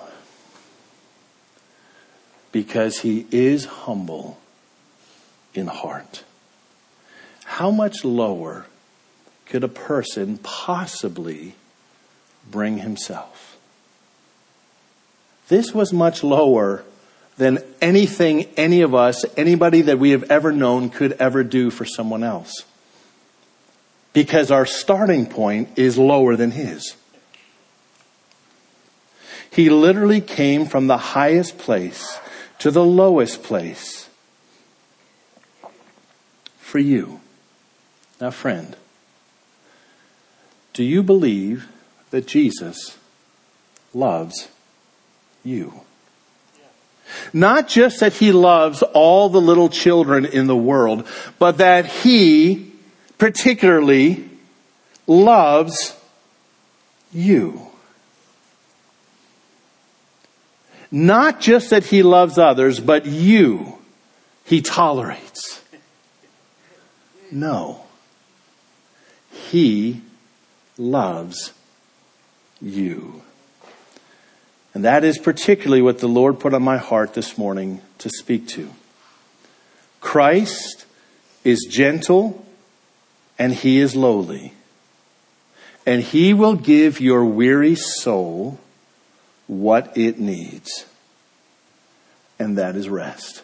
Because 2.51 2.99
he 2.99 3.27
is 3.31 3.65
humble 3.65 4.39
in 5.53 5.67
heart. 5.67 6.23
How 7.45 7.69
much 7.69 8.03
lower 8.03 8.65
could 9.45 9.63
a 9.63 9.67
person 9.67 10.39
possibly 10.39 11.53
bring 12.49 12.79
himself? 12.79 13.57
This 15.49 15.73
was 15.73 15.93
much 15.93 16.23
lower 16.23 16.83
than 17.37 17.59
anything 17.81 18.45
any 18.57 18.81
of 18.81 18.95
us, 18.95 19.23
anybody 19.37 19.81
that 19.81 19.99
we 19.99 20.11
have 20.11 20.23
ever 20.31 20.51
known 20.51 20.89
could 20.89 21.13
ever 21.13 21.43
do 21.43 21.69
for 21.69 21.85
someone 21.85 22.23
else 22.23 22.65
because 24.13 24.51
our 24.51 24.65
starting 24.65 25.25
point 25.25 25.77
is 25.77 25.97
lower 25.97 26.35
than 26.35 26.51
his. 26.51 26.95
He 29.51 29.69
literally 29.69 30.21
came 30.21 30.65
from 30.65 30.87
the 30.87 30.97
highest 30.97 31.57
place 31.57 32.19
to 32.59 32.71
the 32.71 32.83
lowest 32.83 33.43
place 33.43 34.09
for 36.59 36.79
you. 36.79 37.19
Now, 38.21 38.31
friend, 38.31 38.75
do 40.73 40.83
you 40.83 41.01
believe 41.01 41.67
that 42.11 42.27
Jesus 42.27 42.97
loves 43.93 44.49
you? 45.43 45.81
Not 47.33 47.67
just 47.67 48.01
that 48.01 48.13
he 48.13 48.31
loves 48.31 48.83
all 48.83 49.29
the 49.29 49.41
little 49.41 49.69
children 49.69 50.25
in 50.25 50.47
the 50.47 50.55
world, 50.55 51.07
but 51.39 51.57
that 51.57 51.87
he 51.87 52.68
particularly 53.19 54.27
loves 55.05 55.95
you. 57.13 57.67
Not 60.91 61.39
just 61.39 61.69
that 61.69 61.85
he 61.85 62.01
loves 62.01 62.39
others, 62.39 62.79
but 62.79 63.05
you 63.05 63.77
he 64.43 64.63
tolerates. 64.63 65.61
No. 67.31 67.83
He 69.31 70.01
loves 70.77 71.53
you. 72.59 73.21
And 74.73 74.83
that 74.85 75.03
is 75.03 75.19
particularly 75.19 75.83
what 75.83 75.99
the 75.99 76.07
Lord 76.07 76.39
put 76.39 76.55
on 76.55 76.63
my 76.63 76.77
heart 76.77 77.13
this 77.13 77.37
morning 77.37 77.81
to 77.99 78.09
speak 78.09 78.47
to. 78.49 78.71
Christ 80.01 80.85
is 81.43 81.67
gentle 81.69 82.43
and 83.39 83.53
he 83.53 83.79
is 83.79 83.95
lowly. 83.95 84.53
And 85.85 86.03
he 86.03 86.33
will 86.33 86.55
give 86.55 86.99
your 86.99 87.23
weary 87.25 87.75
soul 87.75 88.59
what 89.47 89.97
it 89.97 90.19
needs. 90.19 90.85
And 92.37 92.57
that 92.57 92.75
is 92.75 92.89
rest. 92.89 93.41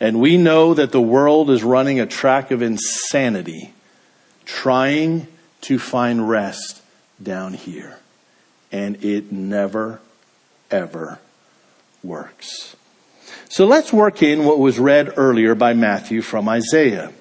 And 0.00 0.20
we 0.20 0.36
know 0.36 0.74
that 0.74 0.90
the 0.90 1.00
world 1.00 1.48
is 1.48 1.62
running 1.62 2.00
a 2.00 2.06
track 2.06 2.50
of 2.50 2.60
insanity, 2.60 3.72
trying 4.44 5.28
to 5.62 5.78
find 5.78 6.28
rest 6.28 6.82
down 7.22 7.54
here. 7.54 7.98
And 8.72 9.02
it 9.04 9.30
never, 9.30 10.00
ever 10.70 11.20
works. 12.02 12.74
So 13.48 13.64
let's 13.64 13.92
work 13.92 14.22
in 14.22 14.44
what 14.44 14.58
was 14.58 14.78
read 14.78 15.14
earlier 15.16 15.54
by 15.54 15.74
Matthew 15.74 16.20
from 16.20 16.48
Isaiah. 16.48 17.12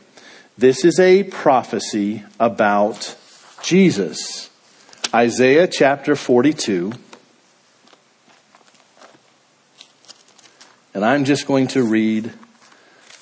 This 0.61 0.85
is 0.85 0.99
a 0.99 1.23
prophecy 1.23 2.23
about 2.39 3.15
Jesus. 3.63 4.51
Isaiah 5.11 5.67
chapter 5.67 6.15
42. 6.15 6.93
And 10.93 11.03
I'm 11.03 11.25
just 11.25 11.47
going 11.47 11.65
to 11.69 11.83
read 11.83 12.31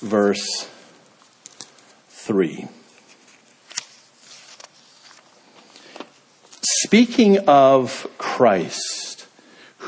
verse 0.00 0.68
3. 2.10 2.68
Speaking 6.60 7.38
of 7.48 8.06
Christ, 8.18 8.99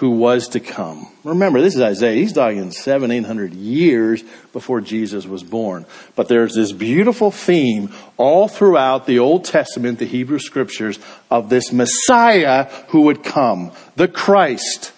who 0.02 0.10
was 0.10 0.48
to 0.48 0.58
come. 0.58 1.06
Remember, 1.22 1.60
this 1.60 1.76
is 1.76 1.80
Isaiah. 1.80 2.16
He's 2.16 2.32
talking 2.32 2.72
seven, 2.72 3.12
eight 3.12 3.24
hundred 3.24 3.54
years 3.54 4.24
before 4.52 4.80
Jesus 4.80 5.26
was 5.26 5.44
born. 5.44 5.86
But 6.16 6.26
there's 6.26 6.56
this 6.56 6.72
beautiful 6.72 7.30
theme 7.30 7.92
all 8.16 8.48
throughout 8.48 9.06
the 9.06 9.20
Old 9.20 9.44
Testament, 9.44 10.00
the 10.00 10.04
Hebrew 10.04 10.40
scriptures, 10.40 10.98
of 11.30 11.50
this 11.50 11.70
Messiah 11.70 12.64
who 12.88 13.02
would 13.02 13.22
come. 13.22 13.70
The 13.94 14.08
Christ. 14.08 14.90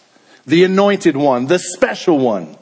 The 0.47 0.65
anointed 0.65 1.19
one. 1.19 1.49
The 1.49 1.59
special 1.59 2.19
one. 2.19 2.57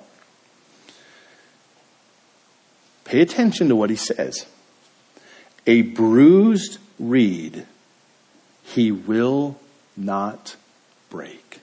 Pay 3.04 3.20
attention 3.20 3.68
to 3.68 3.76
what 3.76 3.88
he 3.88 3.94
says. 3.94 4.46
A 5.68 5.82
bruised 5.82 6.78
reed 6.98 7.66
he 8.64 8.90
will 8.90 9.60
not 9.96 10.56
break. 11.08 11.61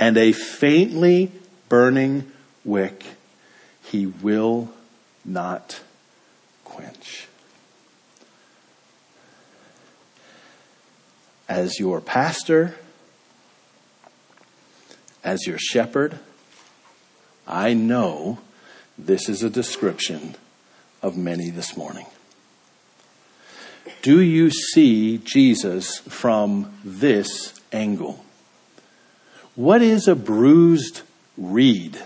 And 0.00 0.16
a 0.16 0.32
faintly 0.32 1.30
burning 1.68 2.32
wick 2.64 3.04
he 3.82 4.06
will 4.06 4.70
not 5.24 5.80
quench. 6.64 7.28
As 11.48 11.78
your 11.78 12.00
pastor, 12.00 12.76
as 15.22 15.46
your 15.46 15.58
shepherd, 15.58 16.18
I 17.46 17.74
know 17.74 18.38
this 18.96 19.28
is 19.28 19.42
a 19.42 19.50
description 19.50 20.36
of 21.02 21.16
many 21.16 21.50
this 21.50 21.76
morning. 21.76 22.06
Do 24.00 24.22
you 24.22 24.50
see 24.50 25.18
Jesus 25.18 25.98
from 25.98 26.72
this 26.84 27.60
angle? 27.70 28.24
What 29.60 29.82
is 29.82 30.08
a 30.08 30.14
bruised 30.14 31.02
reed? 31.36 32.02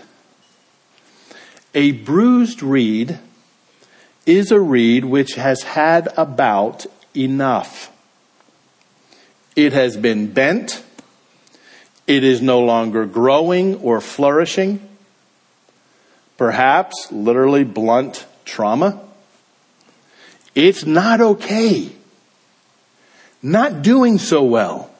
A 1.73 1.93
bruised 1.93 2.61
reed 2.61 3.17
is 4.25 4.51
a 4.51 4.59
reed 4.59 5.05
which 5.05 5.35
has 5.35 5.63
had 5.63 6.09
about 6.17 6.85
enough. 7.15 7.93
It 9.55 9.71
has 9.71 9.95
been 9.95 10.33
bent. 10.33 10.83
It 12.07 12.25
is 12.25 12.41
no 12.41 12.59
longer 12.59 13.05
growing 13.05 13.75
or 13.75 14.01
flourishing. 14.01 14.85
Perhaps 16.37 17.09
literally 17.09 17.63
blunt 17.63 18.25
trauma. 18.43 18.99
It's 20.55 20.85
not 20.85 21.21
okay. 21.21 21.89
Not 23.41 23.81
doing 23.81 24.17
so 24.17 24.43
well. 24.43 24.91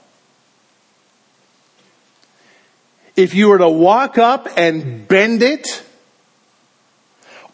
If 3.16 3.34
you 3.34 3.50
were 3.50 3.60
to 3.60 3.70
walk 3.70 4.18
up 4.18 4.48
and 4.58 5.08
bend 5.08 5.42
it 5.42 5.84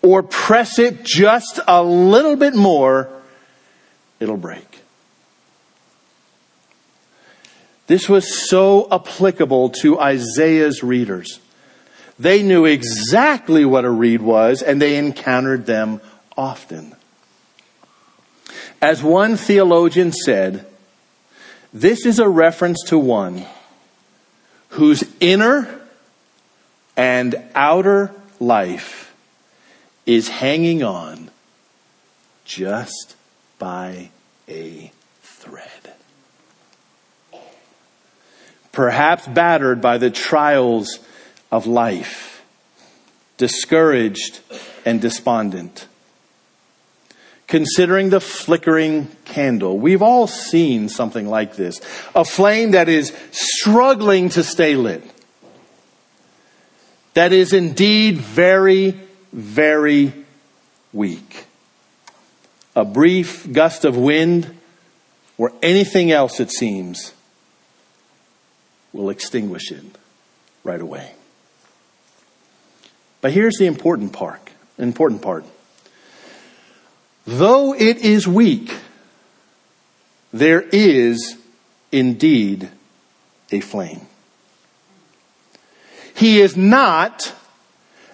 or 0.02 0.24
press 0.24 0.80
it 0.80 1.04
just 1.04 1.60
a 1.68 1.84
little 1.84 2.36
bit 2.36 2.56
more, 2.56 3.10
it'll 4.20 4.38
break. 4.38 4.82
This 7.86 8.10
was 8.10 8.50
so 8.50 8.88
applicable 8.92 9.70
to 9.82 10.00
Isaiah's 10.00 10.82
readers. 10.82 11.40
They 12.18 12.42
knew 12.42 12.66
exactly 12.66 13.66
what 13.66 13.86
a 13.86 13.90
reed 13.90 14.22
was 14.22 14.62
and 14.62 14.82
they 14.82 14.98
encountered 14.98 15.66
them 15.66 16.02
often. 16.38 16.96
As 18.82 19.04
one 19.04 19.38
theologian 19.38 20.12
said, 20.12 20.66
this 21.74 22.06
is 22.06 22.18
a 22.18 22.28
reference 22.30 22.84
to 22.88 22.98
one 22.98 23.46
whose 24.72 25.04
inner 25.20 25.82
and 26.96 27.36
outer 27.56 28.14
life 28.40 29.14
is 30.06 30.30
hanging 30.30 30.82
on 30.82 31.30
just 32.46 33.16
by 33.60 34.10
a 34.48 34.92
thread. 35.22 35.94
Perhaps 38.72 39.28
battered 39.28 39.82
by 39.82 39.98
the 39.98 40.10
trials 40.10 41.00
of 41.52 41.68
life, 41.68 42.42
discouraged 43.38 44.40
and 44.86 45.02
despondent 45.02 45.88
considering 47.52 48.10
the 48.10 48.22
flickering 48.22 49.10
candle. 49.26 49.78
We've 49.78 50.02
all 50.02 50.26
seen 50.26 50.88
something 50.88 51.28
like 51.28 51.58
this. 51.58 51.82
A 52.16 52.24
flame 52.24 52.72
that 52.72 52.88
is 52.88 53.14
struggling 53.32 54.30
to 54.30 54.42
stay 54.42 54.76
lit. 54.76 55.04
That 57.14 57.34
is 57.34 57.52
indeed 57.52 58.20
very, 58.20 58.98
very 59.34 60.14
weak. 60.94 61.46
A 62.74 62.86
brief 62.86 63.52
gust 63.52 63.84
of 63.84 63.98
wind 63.98 64.58
or 65.38 65.52
anything 65.62 66.10
else 66.10 66.40
it 66.40 66.52
seems 66.52 67.14
will 68.94 69.10
extinguish 69.10 69.74
it 69.74 69.84
right 70.64 70.80
away. 70.80 71.12
But 73.20 73.34
here's 73.34 73.58
the 73.58 73.66
important 73.66 74.14
part, 74.14 74.52
important 74.78 75.22
part. 75.22 75.44
Though 77.26 77.74
it 77.74 77.98
is 77.98 78.28
weak, 78.28 78.74
there 80.34 80.62
is 80.62 81.38
indeed 81.92 82.70
a 83.52 83.60
flame. 83.60 84.08
He 86.16 86.42
is 86.42 86.56
not 86.56 87.34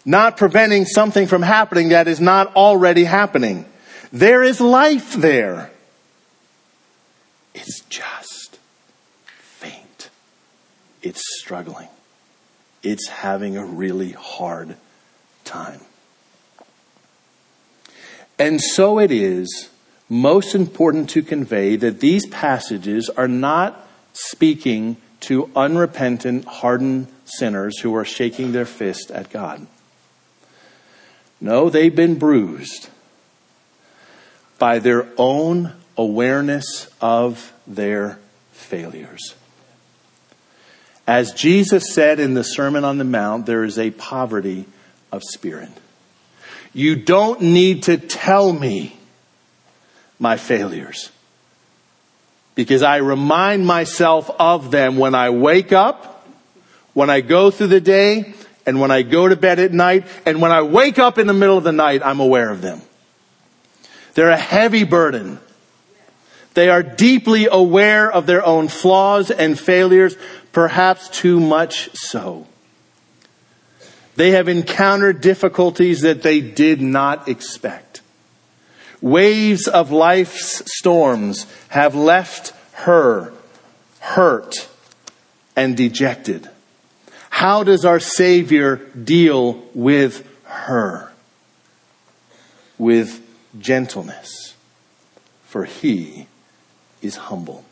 not 0.07 0.37
preventing 0.37 0.85
something 0.85 1.27
from 1.27 1.41
happening 1.41 1.89
that 1.89 2.07
is 2.07 2.21
not 2.21 2.55
already 2.55 3.03
happening. 3.03 3.65
There 4.13 4.41
is 4.41 4.61
life 4.61 5.13
there. 5.13 5.69
It's 7.53 7.81
just 7.89 8.57
faint. 9.27 10.09
It's 11.01 11.21
struggling. 11.39 11.89
It's 12.83 13.09
having 13.09 13.57
a 13.57 13.65
really 13.65 14.11
hard 14.11 14.77
time. 15.43 15.81
And 18.39 18.61
so 18.61 18.99
it 18.99 19.11
is 19.11 19.69
most 20.09 20.55
important 20.55 21.09
to 21.11 21.21
convey 21.21 21.75
that 21.75 21.99
these 21.99 22.25
passages 22.27 23.09
are 23.09 23.27
not 23.27 23.87
speaking 24.13 24.97
to 25.21 25.49
unrepentant, 25.55 26.45
hardened 26.45 27.07
sinners 27.25 27.79
who 27.79 27.95
are 27.95 28.05
shaking 28.05 28.51
their 28.51 28.65
fist 28.65 29.11
at 29.11 29.29
God. 29.29 29.65
No, 31.41 31.69
they've 31.69 31.95
been 31.95 32.17
bruised 32.17 32.89
by 34.57 34.79
their 34.79 35.07
own 35.17 35.73
awareness 35.97 36.87
of 37.01 37.53
their 37.65 38.19
failures. 38.51 39.35
As 41.05 41.31
Jesus 41.31 41.93
said 41.93 42.19
in 42.19 42.33
the 42.33 42.43
Sermon 42.43 42.83
on 42.83 42.97
the 42.97 43.03
Mount, 43.03 43.45
there 43.45 43.63
is 43.63 43.77
a 43.77 43.91
poverty 43.91 44.65
of 45.11 45.23
spirit. 45.23 45.69
You 46.73 46.95
don't 46.95 47.41
need 47.41 47.83
to 47.83 47.97
tell 47.97 48.51
me 48.51 48.97
my 50.19 50.37
failures. 50.37 51.11
Because 52.55 52.81
I 52.81 52.97
remind 52.97 53.65
myself 53.65 54.29
of 54.39 54.71
them 54.71 54.97
when 54.97 55.13
I 55.13 55.29
wake 55.29 55.71
up, 55.71 56.27
when 56.93 57.09
I 57.09 57.21
go 57.21 57.51
through 57.51 57.67
the 57.67 57.81
day, 57.81 58.33
and 58.65 58.81
when 58.81 58.91
I 58.91 59.01
go 59.03 59.27
to 59.27 59.35
bed 59.35 59.59
at 59.59 59.71
night, 59.71 60.05
and 60.25 60.41
when 60.41 60.51
I 60.51 60.61
wake 60.61 60.99
up 60.99 61.17
in 61.17 61.27
the 61.27 61.33
middle 61.33 61.57
of 61.57 61.63
the 61.63 61.71
night, 61.71 62.01
I'm 62.03 62.19
aware 62.19 62.49
of 62.49 62.61
them. 62.61 62.81
They're 64.13 64.29
a 64.29 64.37
heavy 64.37 64.83
burden. 64.83 65.39
They 66.53 66.69
are 66.69 66.81
deeply 66.81 67.47
aware 67.49 68.11
of 68.11 68.25
their 68.25 68.43
own 68.43 68.67
flaws 68.67 69.29
and 69.29 69.57
failures, 69.57 70.17
perhaps 70.51 71.07
too 71.09 71.39
much 71.39 71.95
so. 71.95 72.47
They 74.17 74.31
have 74.31 74.47
encountered 74.49 75.21
difficulties 75.21 76.01
that 76.01 76.23
they 76.23 76.41
did 76.41 76.81
not 76.81 77.27
expect. 77.27 78.01
Waves 78.99 79.67
of 79.67 79.91
life's 79.91 80.63
storms 80.75 81.45
have 81.69 81.93
left 81.93 82.51
her 82.73 83.31
hurt 83.99 84.67
and 85.55 85.77
dejected. 85.77 86.49
How 87.29 87.63
does 87.63 87.85
our 87.85 87.99
Savior 87.99 88.77
deal 88.77 89.63
with 89.75 90.27
her? 90.45 91.11
With 92.79 93.23
gentleness, 93.59 94.55
for 95.45 95.65
he 95.65 96.25
is 97.03 97.17
humble. 97.17 97.65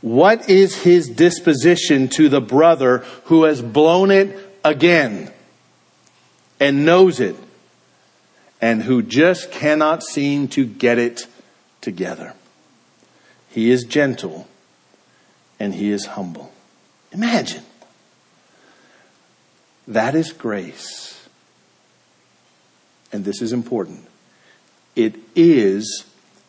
What 0.00 0.48
is 0.48 0.76
his 0.82 1.08
disposition 1.08 2.06
to 2.10 2.28
the 2.28 2.40
brother 2.40 2.98
who 3.24 3.42
has 3.44 3.60
blown 3.60 4.12
it 4.12 4.38
again? 4.64 5.32
And 6.58 6.84
knows 6.84 7.20
it 7.20 7.36
and 8.60 8.82
who 8.82 9.02
just 9.02 9.50
cannot 9.50 10.02
seem 10.02 10.48
to 10.48 10.64
get 10.64 10.98
it 10.98 11.26
together. 11.80 12.34
He 13.50 13.70
is 13.70 13.84
gentle 13.84 14.48
and 15.58 15.74
he 15.74 15.90
is 15.90 16.06
humble. 16.06 16.52
Imagine. 17.12 17.64
That 19.86 20.14
is 20.14 20.32
grace. 20.32 21.28
And 23.12 23.24
this 23.24 23.40
is 23.40 23.52
important. 23.52 24.06
It 24.94 25.16
is 25.34 26.04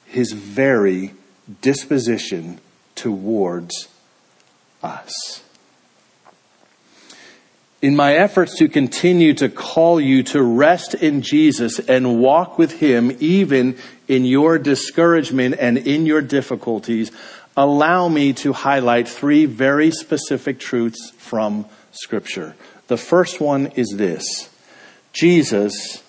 his 0.06 0.32
very 0.32 1.14
disposition 1.62 2.60
towards 2.96 3.88
us. 4.82 5.44
In 7.80 7.96
my 7.96 8.16
efforts 8.16 8.58
to 8.58 8.68
continue 8.68 9.36
to 9.36 9.50
call 9.50 10.02
you 10.02 10.24
to 10.24 10.42
rest 10.42 10.96
in 10.96 11.22
Jesus 11.22 11.78
and 11.78 12.20
walk 12.20 12.58
with 12.58 12.80
Him, 12.80 13.16
even 13.20 13.78
in 14.08 14.26
your 14.26 14.58
discouragement 14.58 15.56
and 15.60 15.78
in 15.78 16.08
your 16.08 16.24
difficulties, 16.24 17.12
allow 17.56 18.08
me 18.08 18.34
to 18.34 18.54
highlight 18.54 19.08
three 19.08 19.46
very 19.46 19.92
specific 19.92 20.60
truths 20.60 21.12
from 21.20 21.68
Scripture. 21.92 22.56
The 22.88 22.98
first 22.98 23.40
one 23.40 23.68
is 23.68 23.94
this 23.96 24.50
Jesus 25.14 26.04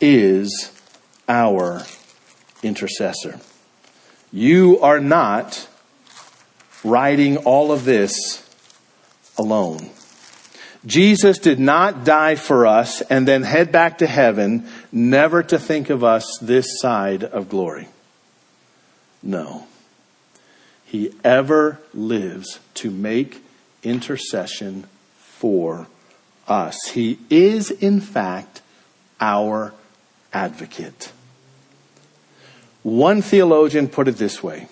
is 0.00 0.72
our 1.28 1.84
intercessor. 2.64 3.38
You 4.32 4.80
are 4.80 5.00
not 5.00 5.68
writing 6.82 7.36
all 7.36 7.70
of 7.70 7.84
this 7.84 8.48
alone. 9.38 9.90
Jesus 10.86 11.38
did 11.38 11.60
not 11.60 12.04
die 12.04 12.36
for 12.36 12.66
us 12.66 13.02
and 13.02 13.28
then 13.28 13.42
head 13.42 13.70
back 13.70 13.98
to 13.98 14.06
heaven, 14.06 14.66
never 14.90 15.42
to 15.42 15.58
think 15.58 15.90
of 15.90 16.02
us 16.02 16.38
this 16.40 16.80
side 16.80 17.22
of 17.22 17.48
glory. 17.48 17.88
No. 19.22 19.66
He 20.84 21.14
ever 21.22 21.78
lives 21.92 22.58
to 22.74 22.90
make 22.90 23.42
intercession 23.82 24.86
for 25.18 25.86
us. 26.48 26.76
He 26.92 27.18
is, 27.28 27.70
in 27.70 28.00
fact, 28.00 28.62
our 29.20 29.74
advocate. 30.32 31.12
One 32.82 33.20
theologian 33.20 33.88
put 33.88 34.08
it 34.08 34.16
this 34.16 34.42
way 34.42 34.68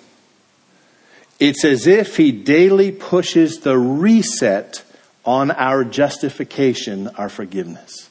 It's 1.39 1.65
as 1.65 1.87
if 1.87 2.17
he 2.17 2.33
daily 2.33 2.91
pushes 2.91 3.61
the 3.61 3.79
reset 3.79 4.83
on 5.29 5.51
our 5.51 5.85
justification, 5.85 7.07
our 7.19 7.29
forgiveness. 7.29 8.09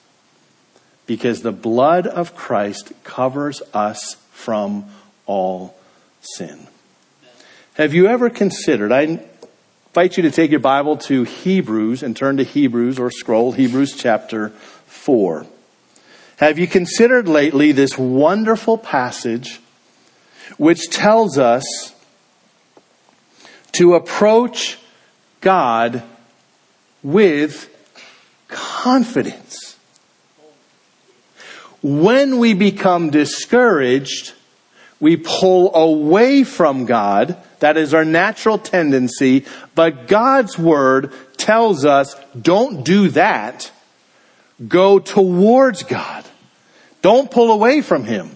Because 1.08 1.42
the 1.42 1.52
blood 1.52 2.06
of 2.06 2.36
Christ 2.36 2.92
covers 3.04 3.64
us 3.74 4.18
from 4.30 4.86
all 5.26 5.76
sin. 6.22 6.68
Have 7.74 7.96
you 7.96 8.06
ever 8.06 8.30
considered? 8.30 8.92
I 8.92 9.02
invite 9.02 10.18
you 10.18 10.22
to 10.24 10.32
take 10.32 10.52
your 10.52 10.60
Bible 10.60 10.96
to 10.98 11.24
Hebrews 11.24 12.04
and 12.04 12.16
turn 12.16 12.38
to 12.38 12.44
Hebrews 12.44 13.00
or 13.00 13.10
scroll 13.10 13.52
Hebrews 13.52 13.96
chapter 13.98 14.50
4. 14.86 15.48
Have 16.38 16.60
you 16.60 16.68
considered 16.68 17.28
lately 17.28 17.72
this 17.72 17.98
wonderful 17.98 18.78
passage 18.78 19.60
which 20.60 20.92
tells 20.92 21.40
us 21.40 21.96
to 23.72 23.96
approach 23.96 24.78
God 25.42 26.04
with 27.08 27.74
confidence. 28.50 29.78
When 31.82 32.38
we 32.38 32.54
become 32.54 33.12
discouraged, 33.12 34.34
we 35.00 35.16
pull 35.16 35.74
away 35.74 36.44
from 36.44 36.86
God. 36.86 37.42
That 37.60 37.78
is 37.78 37.94
our 37.94 38.04
natural 38.04 38.58
tendency. 38.58 39.46
But 39.74 40.08
God's 40.08 40.60
word 40.60 41.14
tells 41.38 41.86
us 41.86 42.14
don't 42.40 42.84
do 42.84 43.08
that. 43.12 43.72
Go 44.68 45.00
towards 45.00 45.84
God. 45.84 46.26
Don't 47.02 47.32
pull 47.32 47.52
away 47.52 47.80
from 47.80 48.04
Him. 48.04 48.32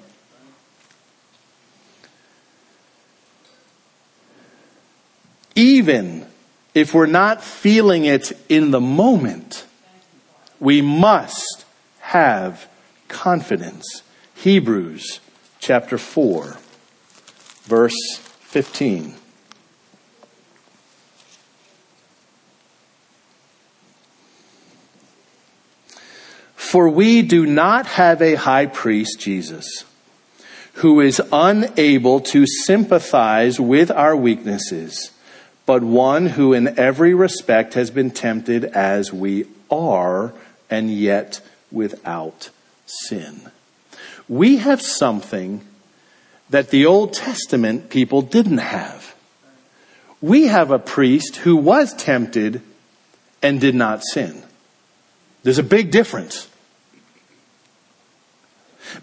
Even 5.55 6.25
if 6.73 6.93
we're 6.93 7.05
not 7.05 7.43
feeling 7.43 8.05
it 8.05 8.31
in 8.47 8.71
the 8.71 8.79
moment, 8.79 9.65
we 10.59 10.81
must 10.81 11.65
have 11.99 12.67
confidence. 13.07 14.03
Hebrews 14.35 15.19
chapter 15.59 15.97
4, 15.97 16.57
verse 17.63 18.17
15. 18.17 19.15
For 26.55 26.87
we 26.87 27.21
do 27.21 27.45
not 27.45 27.85
have 27.85 28.21
a 28.21 28.35
high 28.35 28.65
priest, 28.65 29.19
Jesus, 29.19 29.83
who 30.75 31.01
is 31.01 31.21
unable 31.33 32.21
to 32.21 32.45
sympathize 32.47 33.59
with 33.59 33.91
our 33.91 34.15
weaknesses 34.15 35.11
but 35.65 35.83
one 35.83 36.27
who 36.27 36.53
in 36.53 36.79
every 36.79 37.13
respect 37.13 37.75
has 37.75 37.91
been 37.91 38.11
tempted 38.11 38.65
as 38.65 39.13
we 39.13 39.45
are, 39.69 40.33
and 40.69 40.91
yet 40.91 41.41
without 41.71 42.49
sin. 42.85 43.49
We 44.27 44.57
have 44.57 44.81
something 44.81 45.61
that 46.49 46.69
the 46.69 46.85
Old 46.85 47.13
Testament 47.13 47.89
people 47.89 48.21
didn't 48.21 48.59
have. 48.59 49.15
We 50.21 50.47
have 50.47 50.71
a 50.71 50.79
priest 50.79 51.37
who 51.37 51.55
was 51.55 51.93
tempted 51.93 52.61
and 53.41 53.59
did 53.59 53.75
not 53.75 54.03
sin. 54.03 54.43
There's 55.43 55.57
a 55.57 55.63
big 55.63 55.91
difference. 55.91 56.47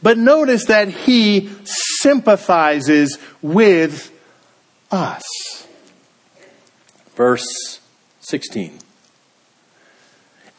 But 0.03 0.18
notice 0.18 0.66
that 0.66 0.88
he 0.88 1.51
sympathizes 1.64 3.18
with 3.42 4.12
us. 4.90 5.58
Verse 7.18 7.81
16. 8.20 8.78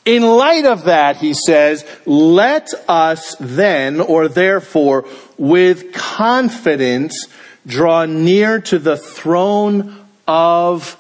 In 0.04 0.24
light 0.24 0.66
of 0.66 0.84
that, 0.84 1.16
he 1.16 1.34
says, 1.34 1.86
let 2.06 2.68
us 2.90 3.38
then, 3.40 4.02
or 4.02 4.28
therefore, 4.28 5.08
with 5.38 5.94
confidence, 5.94 7.28
draw 7.66 8.04
near 8.04 8.60
to 8.60 8.78
the 8.78 8.98
throne 8.98 10.06
of 10.28 10.98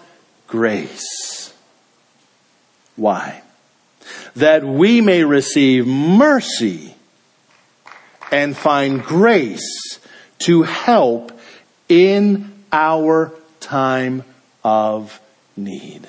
grace. 0.47 1.53
Why? 2.95 3.41
That 4.37 4.63
we 4.63 5.01
may 5.01 5.25
receive 5.25 5.85
mercy 5.85 6.95
and 8.31 8.55
find 8.55 9.03
grace 9.03 9.99
to 10.39 10.63
help 10.63 11.37
in 11.89 12.53
our 12.71 13.33
time 13.59 14.23
of 14.63 15.19
need. 15.59 16.07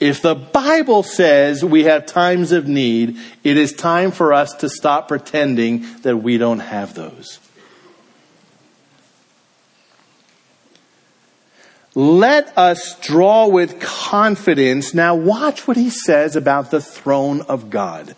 If 0.00 0.22
the 0.22 0.34
Bible 0.34 1.02
says 1.02 1.64
we 1.64 1.84
have 1.84 2.06
times 2.06 2.52
of 2.52 2.68
need, 2.68 3.18
it 3.42 3.56
is 3.56 3.72
time 3.72 4.12
for 4.12 4.32
us 4.32 4.52
to 4.54 4.68
stop 4.68 5.08
pretending 5.08 5.86
that 6.02 6.18
we 6.18 6.38
don't 6.38 6.60
have 6.60 6.94
those. 6.94 7.40
Let 11.96 12.56
us 12.56 12.96
draw 13.00 13.48
with 13.48 13.80
confidence. 13.80 14.94
Now 14.94 15.16
watch 15.16 15.66
what 15.66 15.76
he 15.76 15.90
says 15.90 16.36
about 16.36 16.70
the 16.70 16.80
throne 16.80 17.40
of 17.42 17.70
God. 17.70 18.14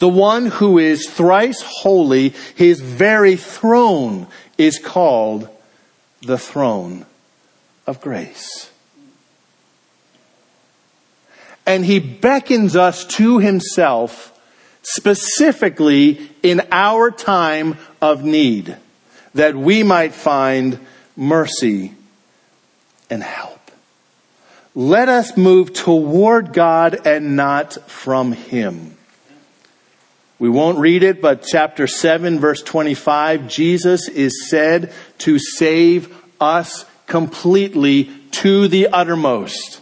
The 0.00 0.08
one 0.08 0.46
who 0.46 0.78
is 0.78 1.08
thrice 1.08 1.62
holy, 1.62 2.30
his 2.56 2.80
very 2.80 3.36
throne 3.36 4.26
is 4.58 4.80
called 4.80 5.48
the 6.22 6.38
throne 6.38 7.06
of 7.86 8.00
grace 8.00 8.71
and 11.66 11.84
he 11.84 11.98
beckons 11.98 12.76
us 12.76 13.04
to 13.04 13.38
himself 13.38 14.28
specifically 14.82 16.30
in 16.42 16.62
our 16.72 17.10
time 17.10 17.76
of 18.00 18.24
need 18.24 18.76
that 19.34 19.54
we 19.54 19.82
might 19.82 20.12
find 20.12 20.78
mercy 21.16 21.94
and 23.08 23.22
help. 23.22 23.60
Let 24.74 25.08
us 25.08 25.36
move 25.36 25.72
toward 25.72 26.52
God 26.52 27.06
and 27.06 27.36
not 27.36 27.74
from 27.90 28.32
him. 28.32 28.96
We 30.38 30.48
won't 30.48 30.78
read 30.78 31.04
it, 31.04 31.20
but 31.20 31.44
chapter 31.44 31.86
7 31.86 32.40
verse 32.40 32.62
25, 32.62 33.46
Jesus 33.48 34.08
is 34.08 34.48
said 34.48 34.92
to 35.18 35.38
save 35.38 36.12
us 36.40 36.84
completely 37.06 38.10
to 38.32 38.66
the 38.66 38.88
uttermost. 38.88 39.81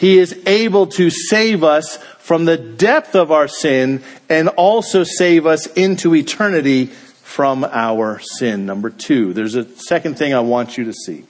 He 0.00 0.16
is 0.16 0.34
able 0.46 0.86
to 0.86 1.10
save 1.10 1.62
us 1.62 1.98
from 2.20 2.46
the 2.46 2.56
depth 2.56 3.14
of 3.14 3.30
our 3.30 3.48
sin 3.48 4.02
and 4.30 4.48
also 4.48 5.04
save 5.04 5.44
us 5.44 5.66
into 5.66 6.14
eternity 6.14 6.86
from 6.86 7.64
our 7.64 8.18
sin. 8.18 8.64
Number 8.64 8.88
two, 8.88 9.34
there's 9.34 9.56
a 9.56 9.68
second 9.76 10.16
thing 10.16 10.32
I 10.32 10.40
want 10.40 10.78
you 10.78 10.84
to 10.84 10.94
see. 10.94 11.26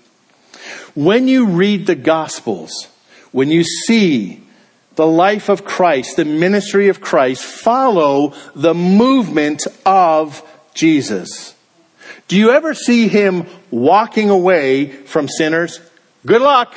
When 0.94 1.26
you 1.26 1.46
read 1.46 1.88
the 1.88 1.96
Gospels, 1.96 2.87
when 3.33 3.50
you 3.50 3.64
see 3.64 4.40
the 4.94 5.06
life 5.06 5.48
of 5.48 5.64
Christ, 5.64 6.14
the 6.14 6.24
ministry 6.24 6.87
of 6.87 7.00
Christ, 7.00 7.42
follow 7.42 8.35
the 8.54 8.74
movement 8.74 9.66
of 9.85 10.48
Jesus. 10.74 11.56
Do 12.28 12.37
you 12.37 12.52
ever 12.52 12.74
see 12.74 13.09
him 13.09 13.46
walking 13.72 14.30
away 14.30 14.87
from 14.87 15.26
sinners? 15.26 15.80
Good 16.24 16.42
luck. 16.42 16.76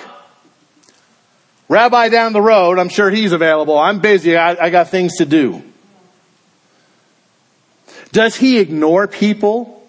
Rabbi 1.73 2.09
down 2.09 2.33
the 2.33 2.41
road, 2.41 2.77
I'm 2.77 2.88
sure 2.88 3.09
he's 3.09 3.31
available. 3.31 3.79
I'm 3.79 3.99
busy. 3.99 4.38
I, 4.38 4.65
I 4.65 4.69
got 4.69 4.89
things 4.89 5.17
to 5.17 5.25
do. 5.25 5.63
Does 8.12 8.36
he 8.36 8.59
ignore 8.59 9.07
people 9.07 9.83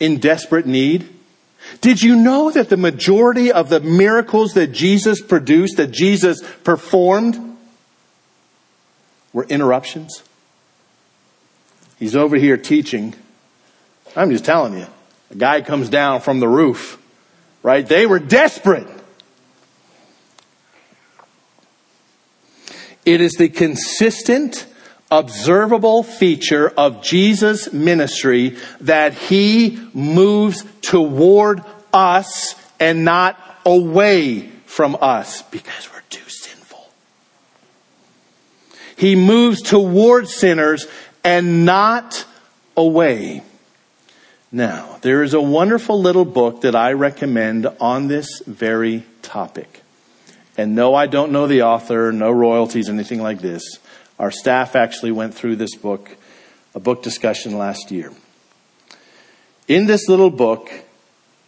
in 0.00 0.18
desperate 0.18 0.64
need? 0.64 1.06
Did 1.82 2.02
you 2.02 2.16
know 2.16 2.50
that 2.50 2.70
the 2.70 2.78
majority 2.78 3.52
of 3.52 3.68
the 3.68 3.80
miracles 3.80 4.54
that 4.54 4.68
Jesus 4.68 5.20
produced, 5.20 5.76
that 5.76 5.90
Jesus 5.90 6.40
performed, 6.64 7.58
were 9.34 9.44
interruptions? 9.44 10.22
He's 11.98 12.16
over 12.16 12.36
here 12.36 12.56
teaching. 12.56 13.14
I'm 14.16 14.30
just 14.30 14.46
telling 14.46 14.72
you. 14.72 14.86
A 15.32 15.34
guy 15.34 15.60
comes 15.60 15.90
down 15.90 16.22
from 16.22 16.40
the 16.40 16.48
roof, 16.48 16.98
right? 17.62 17.86
They 17.86 18.06
were 18.06 18.20
desperate. 18.20 18.88
It 23.06 23.20
is 23.20 23.34
the 23.34 23.48
consistent, 23.48 24.66
observable 25.12 26.02
feature 26.02 26.68
of 26.68 27.02
Jesus' 27.02 27.72
ministry 27.72 28.56
that 28.80 29.14
he 29.14 29.78
moves 29.94 30.64
toward 30.82 31.62
us 31.92 32.56
and 32.80 33.04
not 33.04 33.38
away 33.64 34.48
from 34.66 34.98
us 35.00 35.42
because 35.42 35.88
we're 35.92 36.02
too 36.10 36.28
sinful. 36.28 36.90
He 38.96 39.14
moves 39.14 39.62
toward 39.62 40.28
sinners 40.28 40.88
and 41.22 41.64
not 41.64 42.24
away. 42.76 43.42
Now, 44.50 44.98
there 45.02 45.22
is 45.22 45.32
a 45.32 45.40
wonderful 45.40 46.00
little 46.00 46.24
book 46.24 46.62
that 46.62 46.74
I 46.74 46.92
recommend 46.92 47.68
on 47.80 48.08
this 48.08 48.42
very 48.46 49.04
topic. 49.22 49.82
And 50.56 50.74
no, 50.74 50.94
I 50.94 51.06
don't 51.06 51.32
know 51.32 51.46
the 51.46 51.62
author, 51.62 52.12
no 52.12 52.30
royalties, 52.30 52.88
anything 52.88 53.22
like 53.22 53.40
this. 53.40 53.62
Our 54.18 54.30
staff 54.30 54.74
actually 54.74 55.12
went 55.12 55.34
through 55.34 55.56
this 55.56 55.74
book, 55.74 56.16
a 56.74 56.80
book 56.80 57.02
discussion 57.02 57.58
last 57.58 57.90
year. 57.90 58.12
In 59.68 59.86
this 59.86 60.08
little 60.08 60.30
book, 60.30 60.70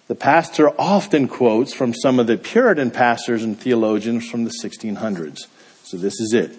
the 0.09 0.14
pastor 0.14 0.68
often 0.81 1.29
quotes 1.29 1.73
from 1.73 1.94
some 1.94 2.18
of 2.18 2.27
the 2.27 2.37
Puritan 2.37 2.90
pastors 2.90 3.42
and 3.42 3.59
theologians 3.59 4.29
from 4.29 4.44
the 4.44 4.53
1600s. 4.62 5.38
So 5.85 5.97
this 5.97 6.21
is 6.21 6.35
it. 6.35 6.57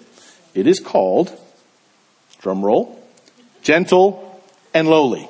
It 0.56 0.66
is 0.66 0.80
called, 0.80 1.38
drum 2.40 2.66
roll, 2.66 3.04
gentle 3.62 4.42
and 4.74 4.88
lowly. 4.88 5.30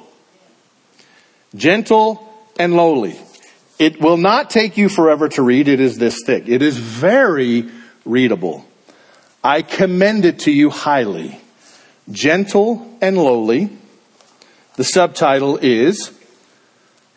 Gentle 1.55 2.25
and 2.57 2.75
lowly. 2.75 3.19
It 3.79 4.01
will 4.01 4.17
not 4.17 4.49
take 4.49 4.75
you 4.75 4.89
forever 4.89 5.29
to 5.29 5.41
read. 5.41 5.69
It 5.69 5.79
is 5.79 5.97
this 5.97 6.19
thick. 6.25 6.49
It 6.49 6.61
is 6.61 6.77
very 6.77 7.69
readable. 8.03 8.65
I 9.41 9.61
commend 9.61 10.25
it 10.25 10.39
to 10.39 10.51
you 10.51 10.69
highly. 10.69 11.39
Gentle 12.11 12.97
and 13.01 13.17
lowly. 13.17 13.69
The 14.75 14.83
subtitle 14.83 15.57
is 15.61 16.11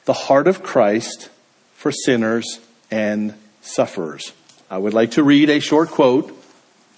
The 0.05 0.12
Heart 0.12 0.46
of 0.46 0.62
Christ 0.62 1.31
for 1.75 1.90
Sinners 1.90 2.61
and 2.90 3.35
Sufferers. 3.61 4.33
I 4.70 4.79
would 4.79 4.94
like 4.94 5.12
to 5.12 5.25
read 5.25 5.51
a 5.51 5.59
short 5.59 5.90
quote. 5.90 6.33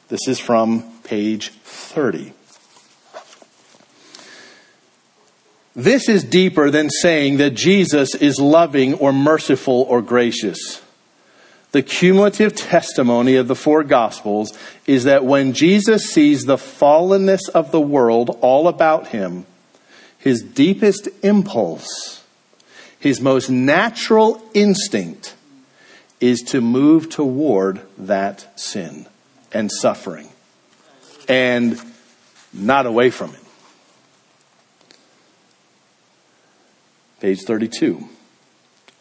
This 0.09 0.29
is 0.29 0.39
from 0.39 0.85
page 1.05 1.49
30. 1.49 2.33
This 5.77 6.09
is 6.09 6.23
deeper 6.23 6.71
than 6.71 6.89
saying 6.89 7.39
that 7.39 7.55
Jesus 7.55 8.15
is 8.15 8.39
loving 8.39 8.95
or 8.95 9.13
merciful 9.13 9.83
or 9.89 10.01
gracious. 10.03 10.81
The 11.73 11.83
cumulative 11.83 12.55
testimony 12.55 13.35
of 13.35 13.49
the 13.49 13.57
four 13.57 13.83
gospels 13.83 14.57
is 14.87 15.05
that 15.05 15.25
when 15.25 15.53
Jesus 15.53 16.05
sees 16.05 16.45
the 16.45 16.57
fallenness 16.57 17.49
of 17.53 17.73
the 17.73 17.81
world 17.81 18.39
all 18.41 18.69
about 18.69 19.09
him, 19.09 19.47
his 20.17 20.41
deepest 20.41 21.09
impulse, 21.23 22.23
his 23.01 23.21
most 23.21 23.51
natural 23.51 24.41
instinct 24.55 25.35
is 26.21 26.43
to 26.43 26.61
move 26.61 27.11
toward 27.11 27.81
that 27.99 28.59
sin 28.59 29.07
and 29.53 29.73
suffering 29.73 30.29
and 31.29 31.81
not 32.53 32.87
away 32.87 33.11
from 33.11 33.35
it. 33.35 33.44
Page 37.25 37.45
32 37.45 38.07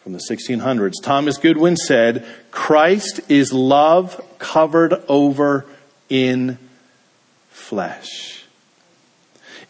from 0.02 0.14
the 0.14 0.22
1600s. 0.30 0.94
Thomas 1.04 1.36
Goodwin 1.38 1.76
said, 1.76 2.26
Christ 2.52 3.20
is 3.28 3.52
love 3.52 4.24
covered 4.40 4.94
over 5.10 5.66
in 6.08 6.58
flesh. 7.50 8.46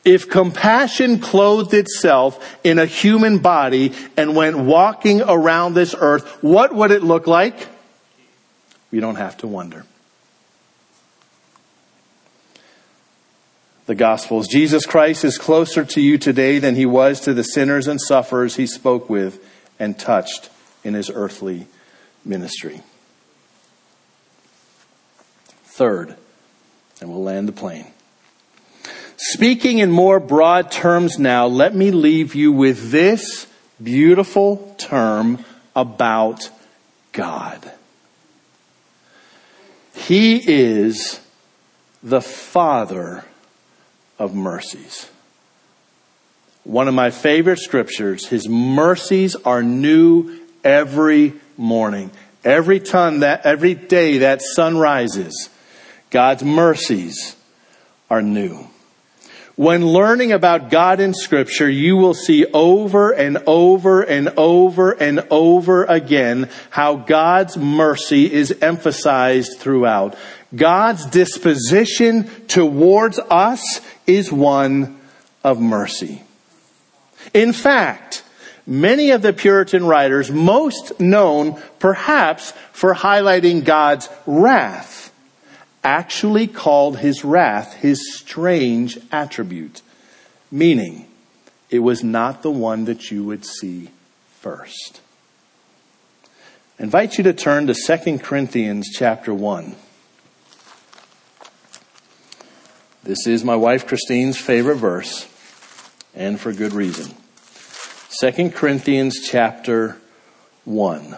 If 0.05 0.29
compassion 0.29 1.19
clothed 1.19 1.73
itself 1.73 2.59
in 2.63 2.77
a 2.77 2.85
human 2.85 3.39
body 3.39 3.91
and 4.15 4.35
went 4.35 4.59
walking 4.59 5.23
around 5.23 5.73
this 5.73 5.95
earth, 5.97 6.43
what 6.43 6.75
would 6.75 6.91
it 6.91 7.01
look 7.01 7.25
like? 7.25 7.67
We 8.91 8.99
don't 8.99 9.15
have 9.15 9.35
to 9.37 9.47
wonder. 9.47 9.83
The 13.93 13.99
Gospels. 13.99 14.47
Jesus 14.47 14.87
Christ 14.87 15.23
is 15.23 15.37
closer 15.37 15.85
to 15.85 16.01
you 16.01 16.17
today 16.17 16.57
than 16.57 16.73
he 16.73 16.87
was 16.87 17.19
to 17.21 17.33
the 17.35 17.43
sinners 17.43 17.87
and 17.87 18.01
sufferers 18.01 18.55
he 18.55 18.65
spoke 18.65 19.07
with 19.07 19.39
and 19.77 19.99
touched 19.99 20.49
in 20.83 20.95
his 20.95 21.11
earthly 21.13 21.67
ministry. 22.25 22.81
Third, 25.65 26.15
and 27.01 27.11
we'll 27.11 27.21
land 27.21 27.47
the 27.47 27.51
plane. 27.51 27.85
Speaking 29.15 29.77
in 29.77 29.91
more 29.91 30.19
broad 30.19 30.71
terms 30.71 31.19
now, 31.19 31.45
let 31.45 31.75
me 31.75 31.91
leave 31.91 32.33
you 32.33 32.51
with 32.51 32.89
this 32.89 33.45
beautiful 33.81 34.73
term 34.79 35.45
about 35.75 36.49
God. 37.11 37.71
He 39.93 40.37
is 40.37 41.19
the 42.01 42.21
Father 42.21 43.23
of 44.23 44.33
mercies. 44.33 45.09
One 46.63 46.87
of 46.87 46.93
my 46.93 47.11
favorite 47.11 47.59
scriptures, 47.59 48.25
his 48.25 48.47
mercies 48.47 49.35
are 49.35 49.61
new 49.61 50.39
every 50.63 51.33
morning. 51.57 52.09
Every 52.45 52.79
time 52.79 53.19
that, 53.19 53.45
every 53.45 53.73
day 53.73 54.19
that 54.19 54.41
sun 54.41 54.77
rises, 54.77 55.49
God's 56.09 56.41
mercies 56.41 57.35
are 58.09 58.21
new. 58.21 58.67
When 59.55 59.85
learning 59.85 60.31
about 60.31 60.71
God 60.71 61.01
in 61.01 61.13
scripture, 61.13 61.69
you 61.69 61.97
will 61.97 62.13
see 62.13 62.45
over 62.53 63.11
and 63.11 63.39
over 63.45 64.01
and 64.01 64.29
over 64.37 64.91
and 64.91 65.27
over 65.29 65.83
again 65.83 66.49
how 66.69 66.95
God's 66.95 67.57
mercy 67.57 68.31
is 68.31 68.57
emphasized 68.61 69.59
throughout. 69.59 70.15
God's 70.55 71.05
disposition 71.07 72.29
towards 72.47 73.19
us 73.19 73.81
is 74.05 74.31
one 74.31 74.99
of 75.43 75.59
mercy. 75.59 76.23
In 77.33 77.53
fact, 77.53 78.23
many 78.67 79.11
of 79.11 79.21
the 79.21 79.33
Puritan 79.33 79.85
writers, 79.85 80.31
most 80.31 80.99
known 80.99 81.61
perhaps 81.79 82.51
for 82.71 82.93
highlighting 82.93 83.63
God's 83.63 84.09
wrath, 84.25 85.11
actually 85.83 86.47
called 86.47 86.99
his 86.99 87.23
wrath 87.23 87.73
his 87.73 88.15
strange 88.15 88.97
attribute, 89.11 89.81
meaning 90.51 91.07
it 91.69 91.79
was 91.79 92.03
not 92.03 92.43
the 92.43 92.51
one 92.51 92.85
that 92.85 93.11
you 93.11 93.23
would 93.23 93.45
see 93.45 93.89
first. 94.39 95.01
I 96.79 96.83
invite 96.83 97.17
you 97.17 97.23
to 97.25 97.33
turn 97.33 97.67
to 97.67 97.73
2 97.73 98.19
Corinthians 98.19 98.89
chapter 98.93 99.33
1. 99.33 99.75
This 103.03 103.27
is 103.27 103.43
my 103.43 103.57
wife 103.57 103.85
Christine's 103.85 104.37
favorite 104.37 104.77
verse, 104.77 105.27
and 106.15 106.39
for 106.39 106.53
good 106.53 106.71
reason. 106.71 107.13
2 108.21 108.51
Corinthians 108.51 109.19
chapter 109.19 109.97
1. 110.63 111.17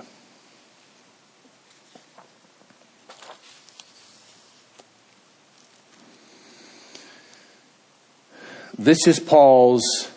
This 8.80 9.06
is 9.06 9.20
Paul's 9.20 10.10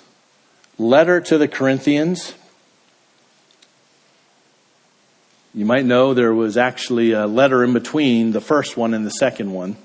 letter 0.79 1.21
to 1.21 1.37
the 1.37 1.49
Corinthians. 1.49 2.33
You 5.53 5.67
might 5.67 5.85
know 5.85 6.15
there 6.15 6.33
was 6.33 6.57
actually 6.57 7.13
a 7.13 7.27
letter 7.27 7.63
in 7.63 7.75
between 7.75 8.33
the 8.33 8.41
first 8.41 8.79
one 8.79 8.95
and 8.95 9.05
the 9.05 9.11
second 9.11 9.53
one. 9.53 9.77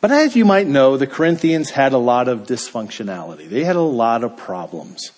But 0.00 0.12
as 0.12 0.36
you 0.36 0.44
might 0.44 0.66
know, 0.66 0.96
the 0.96 1.06
Corinthians 1.06 1.70
had 1.70 1.92
a 1.92 1.98
lot 1.98 2.28
of 2.28 2.44
dysfunctionality. 2.44 3.48
They 3.48 3.64
had 3.64 3.76
a 3.76 3.80
lot 3.80 4.22
of 4.22 4.36
problems. 4.36 5.10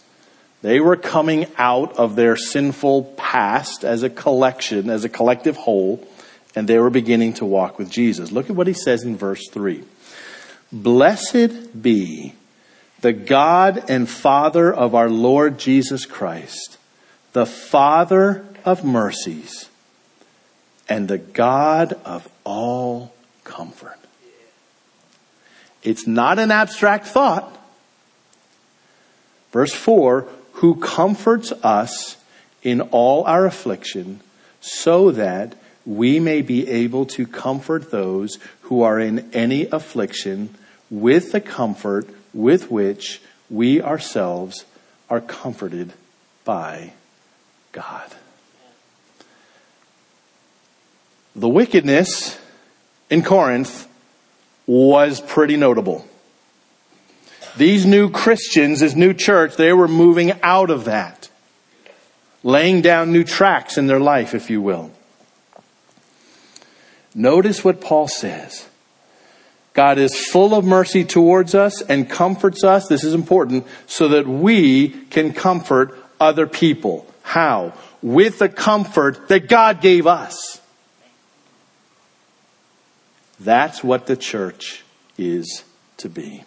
They 0.62 0.81
were 0.81 0.97
coming 0.97 1.47
out 1.57 1.97
of 1.99 2.16
their 2.16 2.37
sinful 2.37 3.14
past 3.16 3.85
as 3.85 4.03
a 4.03 4.11
collection, 4.11 4.91
as 4.91 5.05
a 5.05 5.09
collective 5.09 5.57
whole, 5.57 6.07
and 6.55 6.66
they 6.66 6.78
were 6.78 6.91
beginning 6.91 7.35
to 7.35 7.45
walk 7.45 7.78
with 7.78 7.91
Jesus. 7.91 8.33
Look 8.33 8.51
at 8.51 8.57
what 8.57 8.66
he 8.66 8.72
says 8.72 9.03
in 9.03 9.16
verse 9.16 9.49
3. 9.51 9.85
Blessed 10.72 11.83
be 11.83 12.35
the 13.01 13.12
God 13.12 13.85
and 13.89 14.09
Father 14.09 14.72
of 14.72 14.95
our 14.95 15.09
Lord 15.09 15.59
Jesus 15.59 16.05
Christ, 16.07 16.78
the 17.33 17.47
Father 17.47 18.45
of 18.64 18.85
mercies, 18.85 19.68
and 20.89 21.09
the 21.09 21.18
God 21.18 21.95
of 22.05 22.28
all 22.45 23.14
comfort. 23.45 24.00
It's 25.83 26.07
not 26.07 26.39
an 26.39 26.51
abstract 26.51 27.07
thought. 27.07 27.57
Verse 29.53 29.72
4 29.72 30.26
Who 30.55 30.76
comforts 30.76 31.53
us 31.62 32.16
in 32.62 32.81
all 32.81 33.24
our 33.24 33.47
affliction, 33.47 34.20
so 34.61 35.11
that 35.12 35.57
we 35.87 36.20
may 36.20 36.43
be 36.43 36.68
able 36.68 37.07
to 37.07 37.26
comfort 37.26 37.91
those 37.91 38.39
who 38.62 38.83
are 38.83 39.01
in 39.01 39.31
any 39.33 39.66
affliction 39.66 40.55
with 40.91 41.33
the 41.33 41.41
comfort 41.41 42.07
with 42.35 42.70
which 42.70 43.22
we 43.49 43.81
ourselves 43.81 44.64
are 45.09 45.20
comforted 45.20 45.93
by 46.45 46.93
God. 47.72 48.14
The 51.35 51.49
wickedness 51.49 52.39
in 53.09 53.22
Corinth 53.22 53.89
was 54.71 55.21
pretty 55.21 55.57
notable. 55.57 56.07
These 57.57 57.85
new 57.87 58.09
Christians, 58.09 58.79
this 58.79 58.95
new 58.95 59.12
church, 59.12 59.57
they 59.57 59.73
were 59.73 59.89
moving 59.89 60.33
out 60.45 60.71
of 60.71 60.85
that. 60.85 61.29
Laying 62.45 62.81
down 62.81 63.11
new 63.11 63.25
tracks 63.25 63.77
in 63.77 63.89
their 63.89 63.99
life, 63.99 64.33
if 64.33 64.49
you 64.49 64.62
will. 64.62 64.93
Notice 67.16 67.64
what 67.64 67.81
Paul 67.81 68.07
says. 68.07 68.68
God 69.73 69.99
is 69.99 70.14
full 70.27 70.55
of 70.55 70.64
mercy 70.64 71.05
towards 71.05 71.57
us 71.57 71.83
and 71.83 72.09
comforts 72.09 72.62
us. 72.62 72.87
This 72.87 73.03
is 73.03 73.12
important 73.12 73.66
so 73.89 74.07
that 74.09 74.29
we 74.29 74.89
can 74.89 75.33
comfort 75.33 75.99
other 76.21 76.47
people. 76.47 77.12
How? 77.23 77.73
With 78.03 78.39
the 78.39 78.49
comfort 78.49 79.27
that 79.31 79.49
God 79.49 79.81
gave 79.81 80.07
us. 80.07 80.60
That's 83.41 83.82
what 83.82 84.07
the 84.07 84.16
church 84.16 84.84
is 85.16 85.64
to 85.97 86.11
be. 86.11 86.45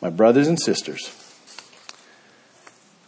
My 0.00 0.10
brothers 0.10 0.46
and 0.46 0.60
sisters, 0.60 1.12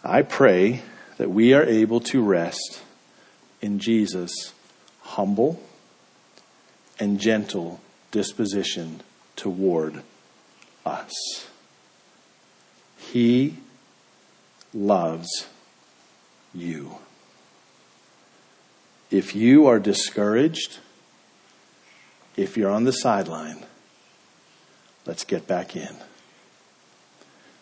I 0.02 0.22
pray 0.22 0.82
that 1.18 1.30
we 1.30 1.54
are 1.54 1.62
able 1.62 2.00
to 2.00 2.22
rest 2.22 2.82
in 3.60 3.78
Jesus' 3.78 4.52
humble 5.02 5.62
and 6.98 7.20
gentle 7.20 7.80
disposition 8.10 9.02
toward 9.36 10.02
us. 10.84 11.12
He 12.96 13.58
loves 14.74 15.46
you. 16.52 16.96
If 19.10 19.34
you 19.36 19.66
are 19.66 19.78
discouraged, 19.78 20.78
if 22.38 22.56
you're 22.56 22.70
on 22.70 22.84
the 22.84 22.92
sideline, 22.92 23.64
let's 25.04 25.24
get 25.24 25.46
back 25.48 25.74
in 25.74 25.96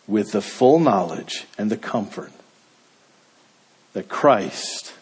with 0.05 0.31
the 0.31 0.41
full 0.41 0.79
knowledge 0.79 1.45
and 1.57 1.71
the 1.71 1.77
comfort 1.77 2.31
that 3.93 4.07
Christ, 4.07 4.93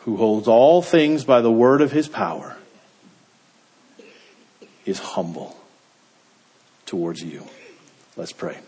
who 0.00 0.18
holds 0.18 0.46
all 0.46 0.82
things 0.82 1.24
by 1.24 1.40
the 1.40 1.50
word 1.50 1.80
of 1.80 1.92
his 1.92 2.08
power, 2.08 2.58
is 4.84 4.98
humble 4.98 5.56
towards 6.84 7.22
you. 7.22 7.42
Let's 8.16 8.32
pray. 8.32 8.58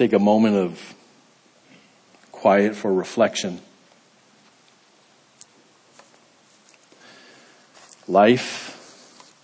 Take 0.00 0.14
a 0.14 0.18
moment 0.18 0.56
of 0.56 0.94
quiet 2.32 2.74
for 2.74 2.90
reflection. 2.90 3.60
Life 8.08 9.34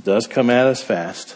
does 0.00 0.28
come 0.28 0.48
at 0.48 0.68
us 0.68 0.80
fast. 0.80 1.34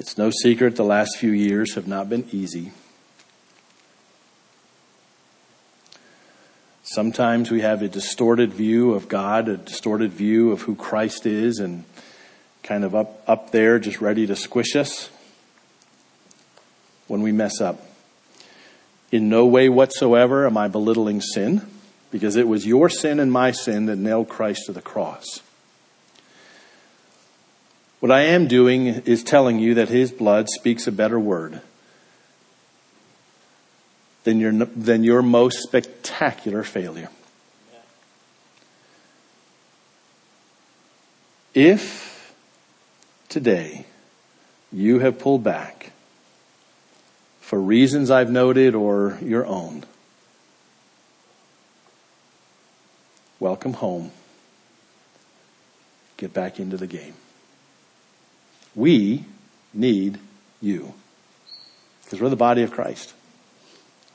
It's 0.00 0.18
no 0.18 0.32
secret 0.42 0.74
the 0.74 0.82
last 0.82 1.16
few 1.16 1.30
years 1.30 1.76
have 1.76 1.86
not 1.86 2.08
been 2.08 2.26
easy. 2.32 2.72
Sometimes 6.82 7.52
we 7.52 7.60
have 7.60 7.82
a 7.82 7.88
distorted 7.88 8.52
view 8.52 8.94
of 8.94 9.06
God, 9.06 9.46
a 9.46 9.58
distorted 9.58 10.12
view 10.12 10.50
of 10.50 10.62
who 10.62 10.74
Christ 10.74 11.24
is, 11.24 11.60
and 11.60 11.84
kind 12.64 12.82
of 12.82 12.96
up, 12.96 13.22
up 13.28 13.52
there, 13.52 13.78
just 13.78 14.00
ready 14.00 14.26
to 14.26 14.34
squish 14.34 14.74
us 14.74 15.08
when 17.06 17.22
we 17.22 17.32
mess 17.32 17.60
up. 17.60 17.80
In 19.12 19.28
no 19.28 19.46
way 19.46 19.68
whatsoever 19.68 20.46
am 20.46 20.56
I 20.56 20.68
belittling 20.68 21.20
sin, 21.20 21.62
because 22.10 22.36
it 22.36 22.48
was 22.48 22.66
your 22.66 22.88
sin 22.88 23.20
and 23.20 23.30
my 23.30 23.50
sin 23.50 23.86
that 23.86 23.96
nailed 23.96 24.28
Christ 24.28 24.66
to 24.66 24.72
the 24.72 24.82
cross. 24.82 25.42
What 28.00 28.12
I 28.12 28.22
am 28.22 28.46
doing 28.46 28.86
is 28.86 29.22
telling 29.22 29.58
you 29.58 29.74
that 29.74 29.88
his 29.88 30.12
blood 30.12 30.48
speaks 30.48 30.86
a 30.86 30.92
better 30.92 31.18
word 31.18 31.60
than 34.24 34.38
your, 34.40 34.52
than 34.52 35.02
your 35.02 35.22
most 35.22 35.62
spectacular 35.62 36.62
failure. 36.62 37.08
If 41.54 42.34
today 43.28 43.86
you 44.70 44.98
have 44.98 45.18
pulled 45.18 45.42
back 45.42 45.92
for 47.46 47.60
reasons 47.60 48.10
I've 48.10 48.28
noted 48.28 48.74
or 48.74 49.18
your 49.22 49.46
own, 49.46 49.84
welcome 53.38 53.74
home. 53.74 54.10
Get 56.16 56.34
back 56.34 56.58
into 56.58 56.76
the 56.76 56.88
game. 56.88 57.14
We 58.74 59.26
need 59.72 60.18
you. 60.60 60.92
Because 62.02 62.20
we're 62.20 62.30
the 62.30 62.34
body 62.34 62.62
of 62.62 62.72
Christ. 62.72 63.14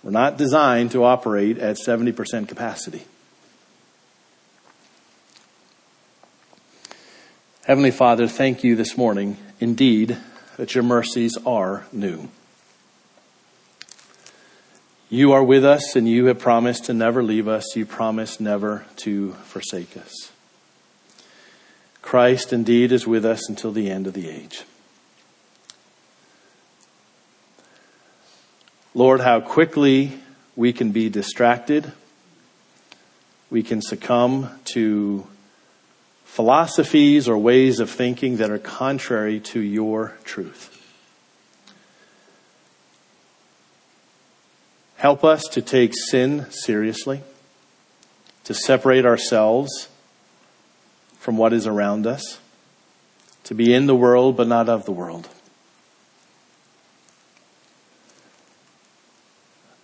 We're 0.03 0.11
not 0.11 0.37
designed 0.37 0.91
to 0.91 1.05
operate 1.05 1.57
at 1.57 1.77
70% 1.77 2.49
capacity. 2.49 3.03
Heavenly 7.63 7.91
Father, 7.91 8.27
thank 8.27 8.65
you 8.65 8.75
this 8.75 8.97
morning, 8.97 9.37
indeed, 9.61 10.17
that 10.57 10.75
your 10.75 10.83
mercies 10.83 11.37
are 11.45 11.85
new. 11.93 12.27
You 15.13 15.33
are 15.33 15.43
with 15.43 15.65
us 15.65 15.97
and 15.97 16.07
you 16.07 16.27
have 16.27 16.39
promised 16.39 16.85
to 16.85 16.93
never 16.93 17.21
leave 17.21 17.45
us. 17.45 17.75
You 17.75 17.85
promise 17.85 18.39
never 18.39 18.85
to 18.99 19.33
forsake 19.43 19.97
us. 19.97 20.31
Christ 22.01 22.53
indeed 22.53 22.93
is 22.93 23.05
with 23.05 23.25
us 23.25 23.49
until 23.49 23.73
the 23.73 23.89
end 23.89 24.07
of 24.07 24.13
the 24.13 24.29
age. 24.29 24.63
Lord, 28.95 29.19
how 29.19 29.41
quickly 29.41 30.13
we 30.55 30.71
can 30.71 30.91
be 30.91 31.09
distracted. 31.09 31.91
We 33.49 33.63
can 33.63 33.81
succumb 33.81 34.49
to 34.75 35.27
philosophies 36.23 37.27
or 37.27 37.37
ways 37.37 37.81
of 37.81 37.89
thinking 37.89 38.37
that 38.37 38.49
are 38.49 38.57
contrary 38.57 39.41
to 39.41 39.59
your 39.59 40.13
truth. 40.23 40.80
Help 45.01 45.23
us 45.23 45.43
to 45.51 45.61
take 45.61 45.93
sin 45.95 46.45
seriously, 46.51 47.21
to 48.43 48.53
separate 48.53 49.05
ourselves 49.05 49.89
from 51.17 51.37
what 51.37 51.53
is 51.53 51.67
around 51.67 52.05
us, 52.05 52.39
to 53.43 53.55
be 53.55 53.73
in 53.73 53.87
the 53.87 53.95
world 53.95 54.37
but 54.37 54.47
not 54.47 54.69
of 54.69 54.85
the 54.85 54.91
world. 54.91 55.27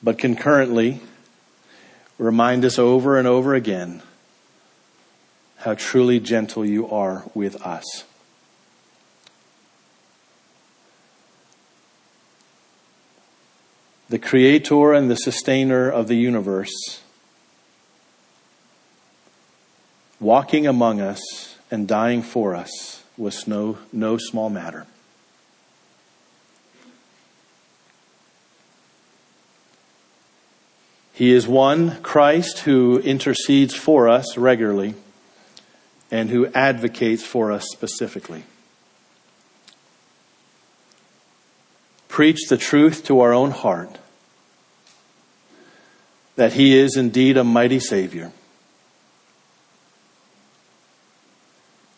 but 0.08 0.18
concurrently, 0.18 1.02
remind 2.18 2.64
us 2.64 2.80
over 2.80 3.18
and 3.18 3.28
over 3.28 3.56
again 3.56 4.02
how 5.58 5.74
truly 5.74 6.18
gentle 6.18 6.66
you 6.66 6.90
are 6.90 7.24
with 7.34 7.62
us. 7.62 8.06
The 14.10 14.20
creator 14.20 14.94
and 14.94 15.12
the 15.12 15.16
sustainer 15.16 15.90
of 15.90 16.08
the 16.08 16.16
universe, 16.16 17.02
walking 20.20 20.66
among 20.66 21.02
us 21.02 21.58
and 21.70 21.88
dying 21.88 22.22
for 22.22 22.56
us 22.56 23.04
was 23.18 23.48
no, 23.48 23.80
no 23.92 24.18
small 24.18 24.50
matter. 24.50 24.88
He 31.12 31.32
is 31.32 31.48
one, 31.48 32.00
Christ, 32.04 32.60
who 32.60 33.00
intercedes 33.00 33.74
for 33.74 34.08
us 34.08 34.38
regularly 34.38 34.94
and 36.12 36.30
who 36.30 36.46
advocates 36.54 37.24
for 37.24 37.52
us 37.52 37.66
specifically. 37.72 38.44
Preach 42.18 42.48
the 42.50 42.58
truth 42.58 43.06
to 43.06 43.20
our 43.20 43.32
own 43.32 43.52
heart 43.52 44.00
that 46.36 46.54
He 46.54 46.76
is 46.76 46.98
indeed 46.98 47.38
a 47.38 47.44
mighty 47.44 47.80
Savior. 47.80 48.32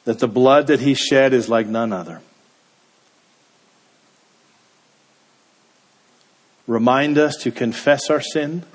That 0.03 0.19
the 0.19 0.27
blood 0.27 0.67
that 0.67 0.81
He 0.81 0.93
shed 0.93 1.31
is 1.31 1.47
like 1.47 1.67
none 1.67 1.93
other. 1.93 2.19
Remind 6.67 7.17
us 7.17 7.37
to 7.37 7.49
confess 7.49 8.09
our 8.09 8.19
sin 8.19 8.65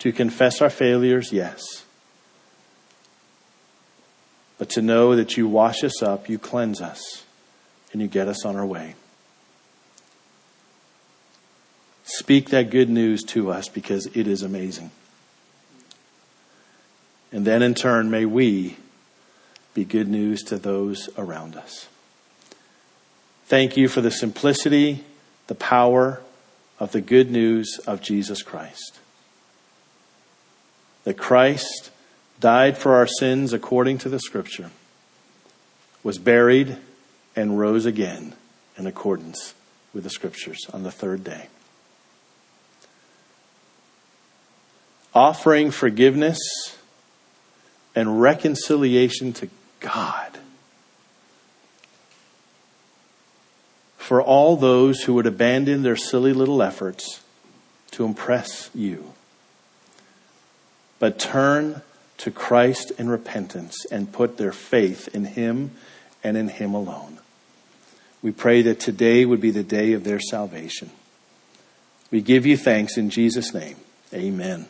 to 0.00 0.12
confess 0.12 0.60
our 0.60 0.68
failures, 0.68 1.32
yes. 1.32 1.62
But 4.58 4.68
to 4.68 4.82
know 4.82 5.16
that 5.16 5.38
you 5.38 5.48
wash 5.48 5.82
us 5.82 6.02
up, 6.02 6.28
you 6.28 6.38
cleanse 6.38 6.82
us, 6.82 7.24
and 7.94 8.02
you 8.02 8.06
get 8.06 8.28
us 8.28 8.44
on 8.44 8.56
our 8.56 8.66
way. 8.66 8.96
Speak 12.18 12.50
that 12.50 12.70
good 12.70 12.88
news 12.88 13.22
to 13.24 13.50
us 13.50 13.68
because 13.68 14.06
it 14.14 14.26
is 14.26 14.42
amazing. 14.42 14.90
And 17.32 17.44
then 17.44 17.62
in 17.62 17.74
turn, 17.74 18.10
may 18.10 18.24
we 18.24 18.76
be 19.74 19.84
good 19.84 20.08
news 20.08 20.42
to 20.44 20.58
those 20.58 21.08
around 21.18 21.56
us. 21.56 21.88
Thank 23.46 23.76
you 23.76 23.88
for 23.88 24.00
the 24.00 24.10
simplicity, 24.10 25.04
the 25.48 25.54
power 25.54 26.20
of 26.78 26.92
the 26.92 27.00
good 27.00 27.30
news 27.30 27.80
of 27.86 28.00
Jesus 28.00 28.42
Christ 28.42 29.00
that 31.04 31.18
Christ 31.18 31.90
died 32.40 32.76
for 32.76 32.94
our 32.94 33.06
sins 33.06 33.52
according 33.52 33.98
to 33.98 34.08
the 34.08 34.18
Scripture, 34.18 34.70
was 36.02 36.18
buried, 36.18 36.76
and 37.36 37.58
rose 37.58 37.86
again 37.86 38.34
in 38.76 38.86
accordance 38.86 39.54
with 39.92 40.04
the 40.04 40.10
Scriptures 40.10 40.66
on 40.72 40.82
the 40.82 40.90
third 40.90 41.22
day. 41.22 41.48
Offering 45.14 45.70
forgiveness 45.70 46.38
and 47.94 48.20
reconciliation 48.20 49.32
to 49.34 49.48
God 49.80 50.38
for 53.96 54.20
all 54.20 54.56
those 54.56 55.02
who 55.02 55.14
would 55.14 55.26
abandon 55.26 55.82
their 55.82 55.96
silly 55.96 56.32
little 56.32 56.62
efforts 56.62 57.22
to 57.92 58.04
impress 58.04 58.70
you 58.74 59.14
but 61.04 61.18
turn 61.18 61.82
to 62.16 62.30
Christ 62.30 62.90
in 62.98 63.10
repentance 63.10 63.84
and 63.90 64.10
put 64.10 64.38
their 64.38 64.52
faith 64.52 65.06
in 65.14 65.26
Him 65.26 65.72
and 66.22 66.34
in 66.34 66.48
Him 66.48 66.72
alone. 66.72 67.18
We 68.22 68.32
pray 68.32 68.62
that 68.62 68.80
today 68.80 69.26
would 69.26 69.40
be 69.40 69.50
the 69.50 69.62
day 69.62 69.92
of 69.92 70.04
their 70.04 70.18
salvation. 70.18 70.90
We 72.10 72.22
give 72.22 72.46
you 72.46 72.56
thanks 72.56 72.96
in 72.96 73.10
Jesus' 73.10 73.52
name. 73.52 73.76
Amen. 74.14 74.66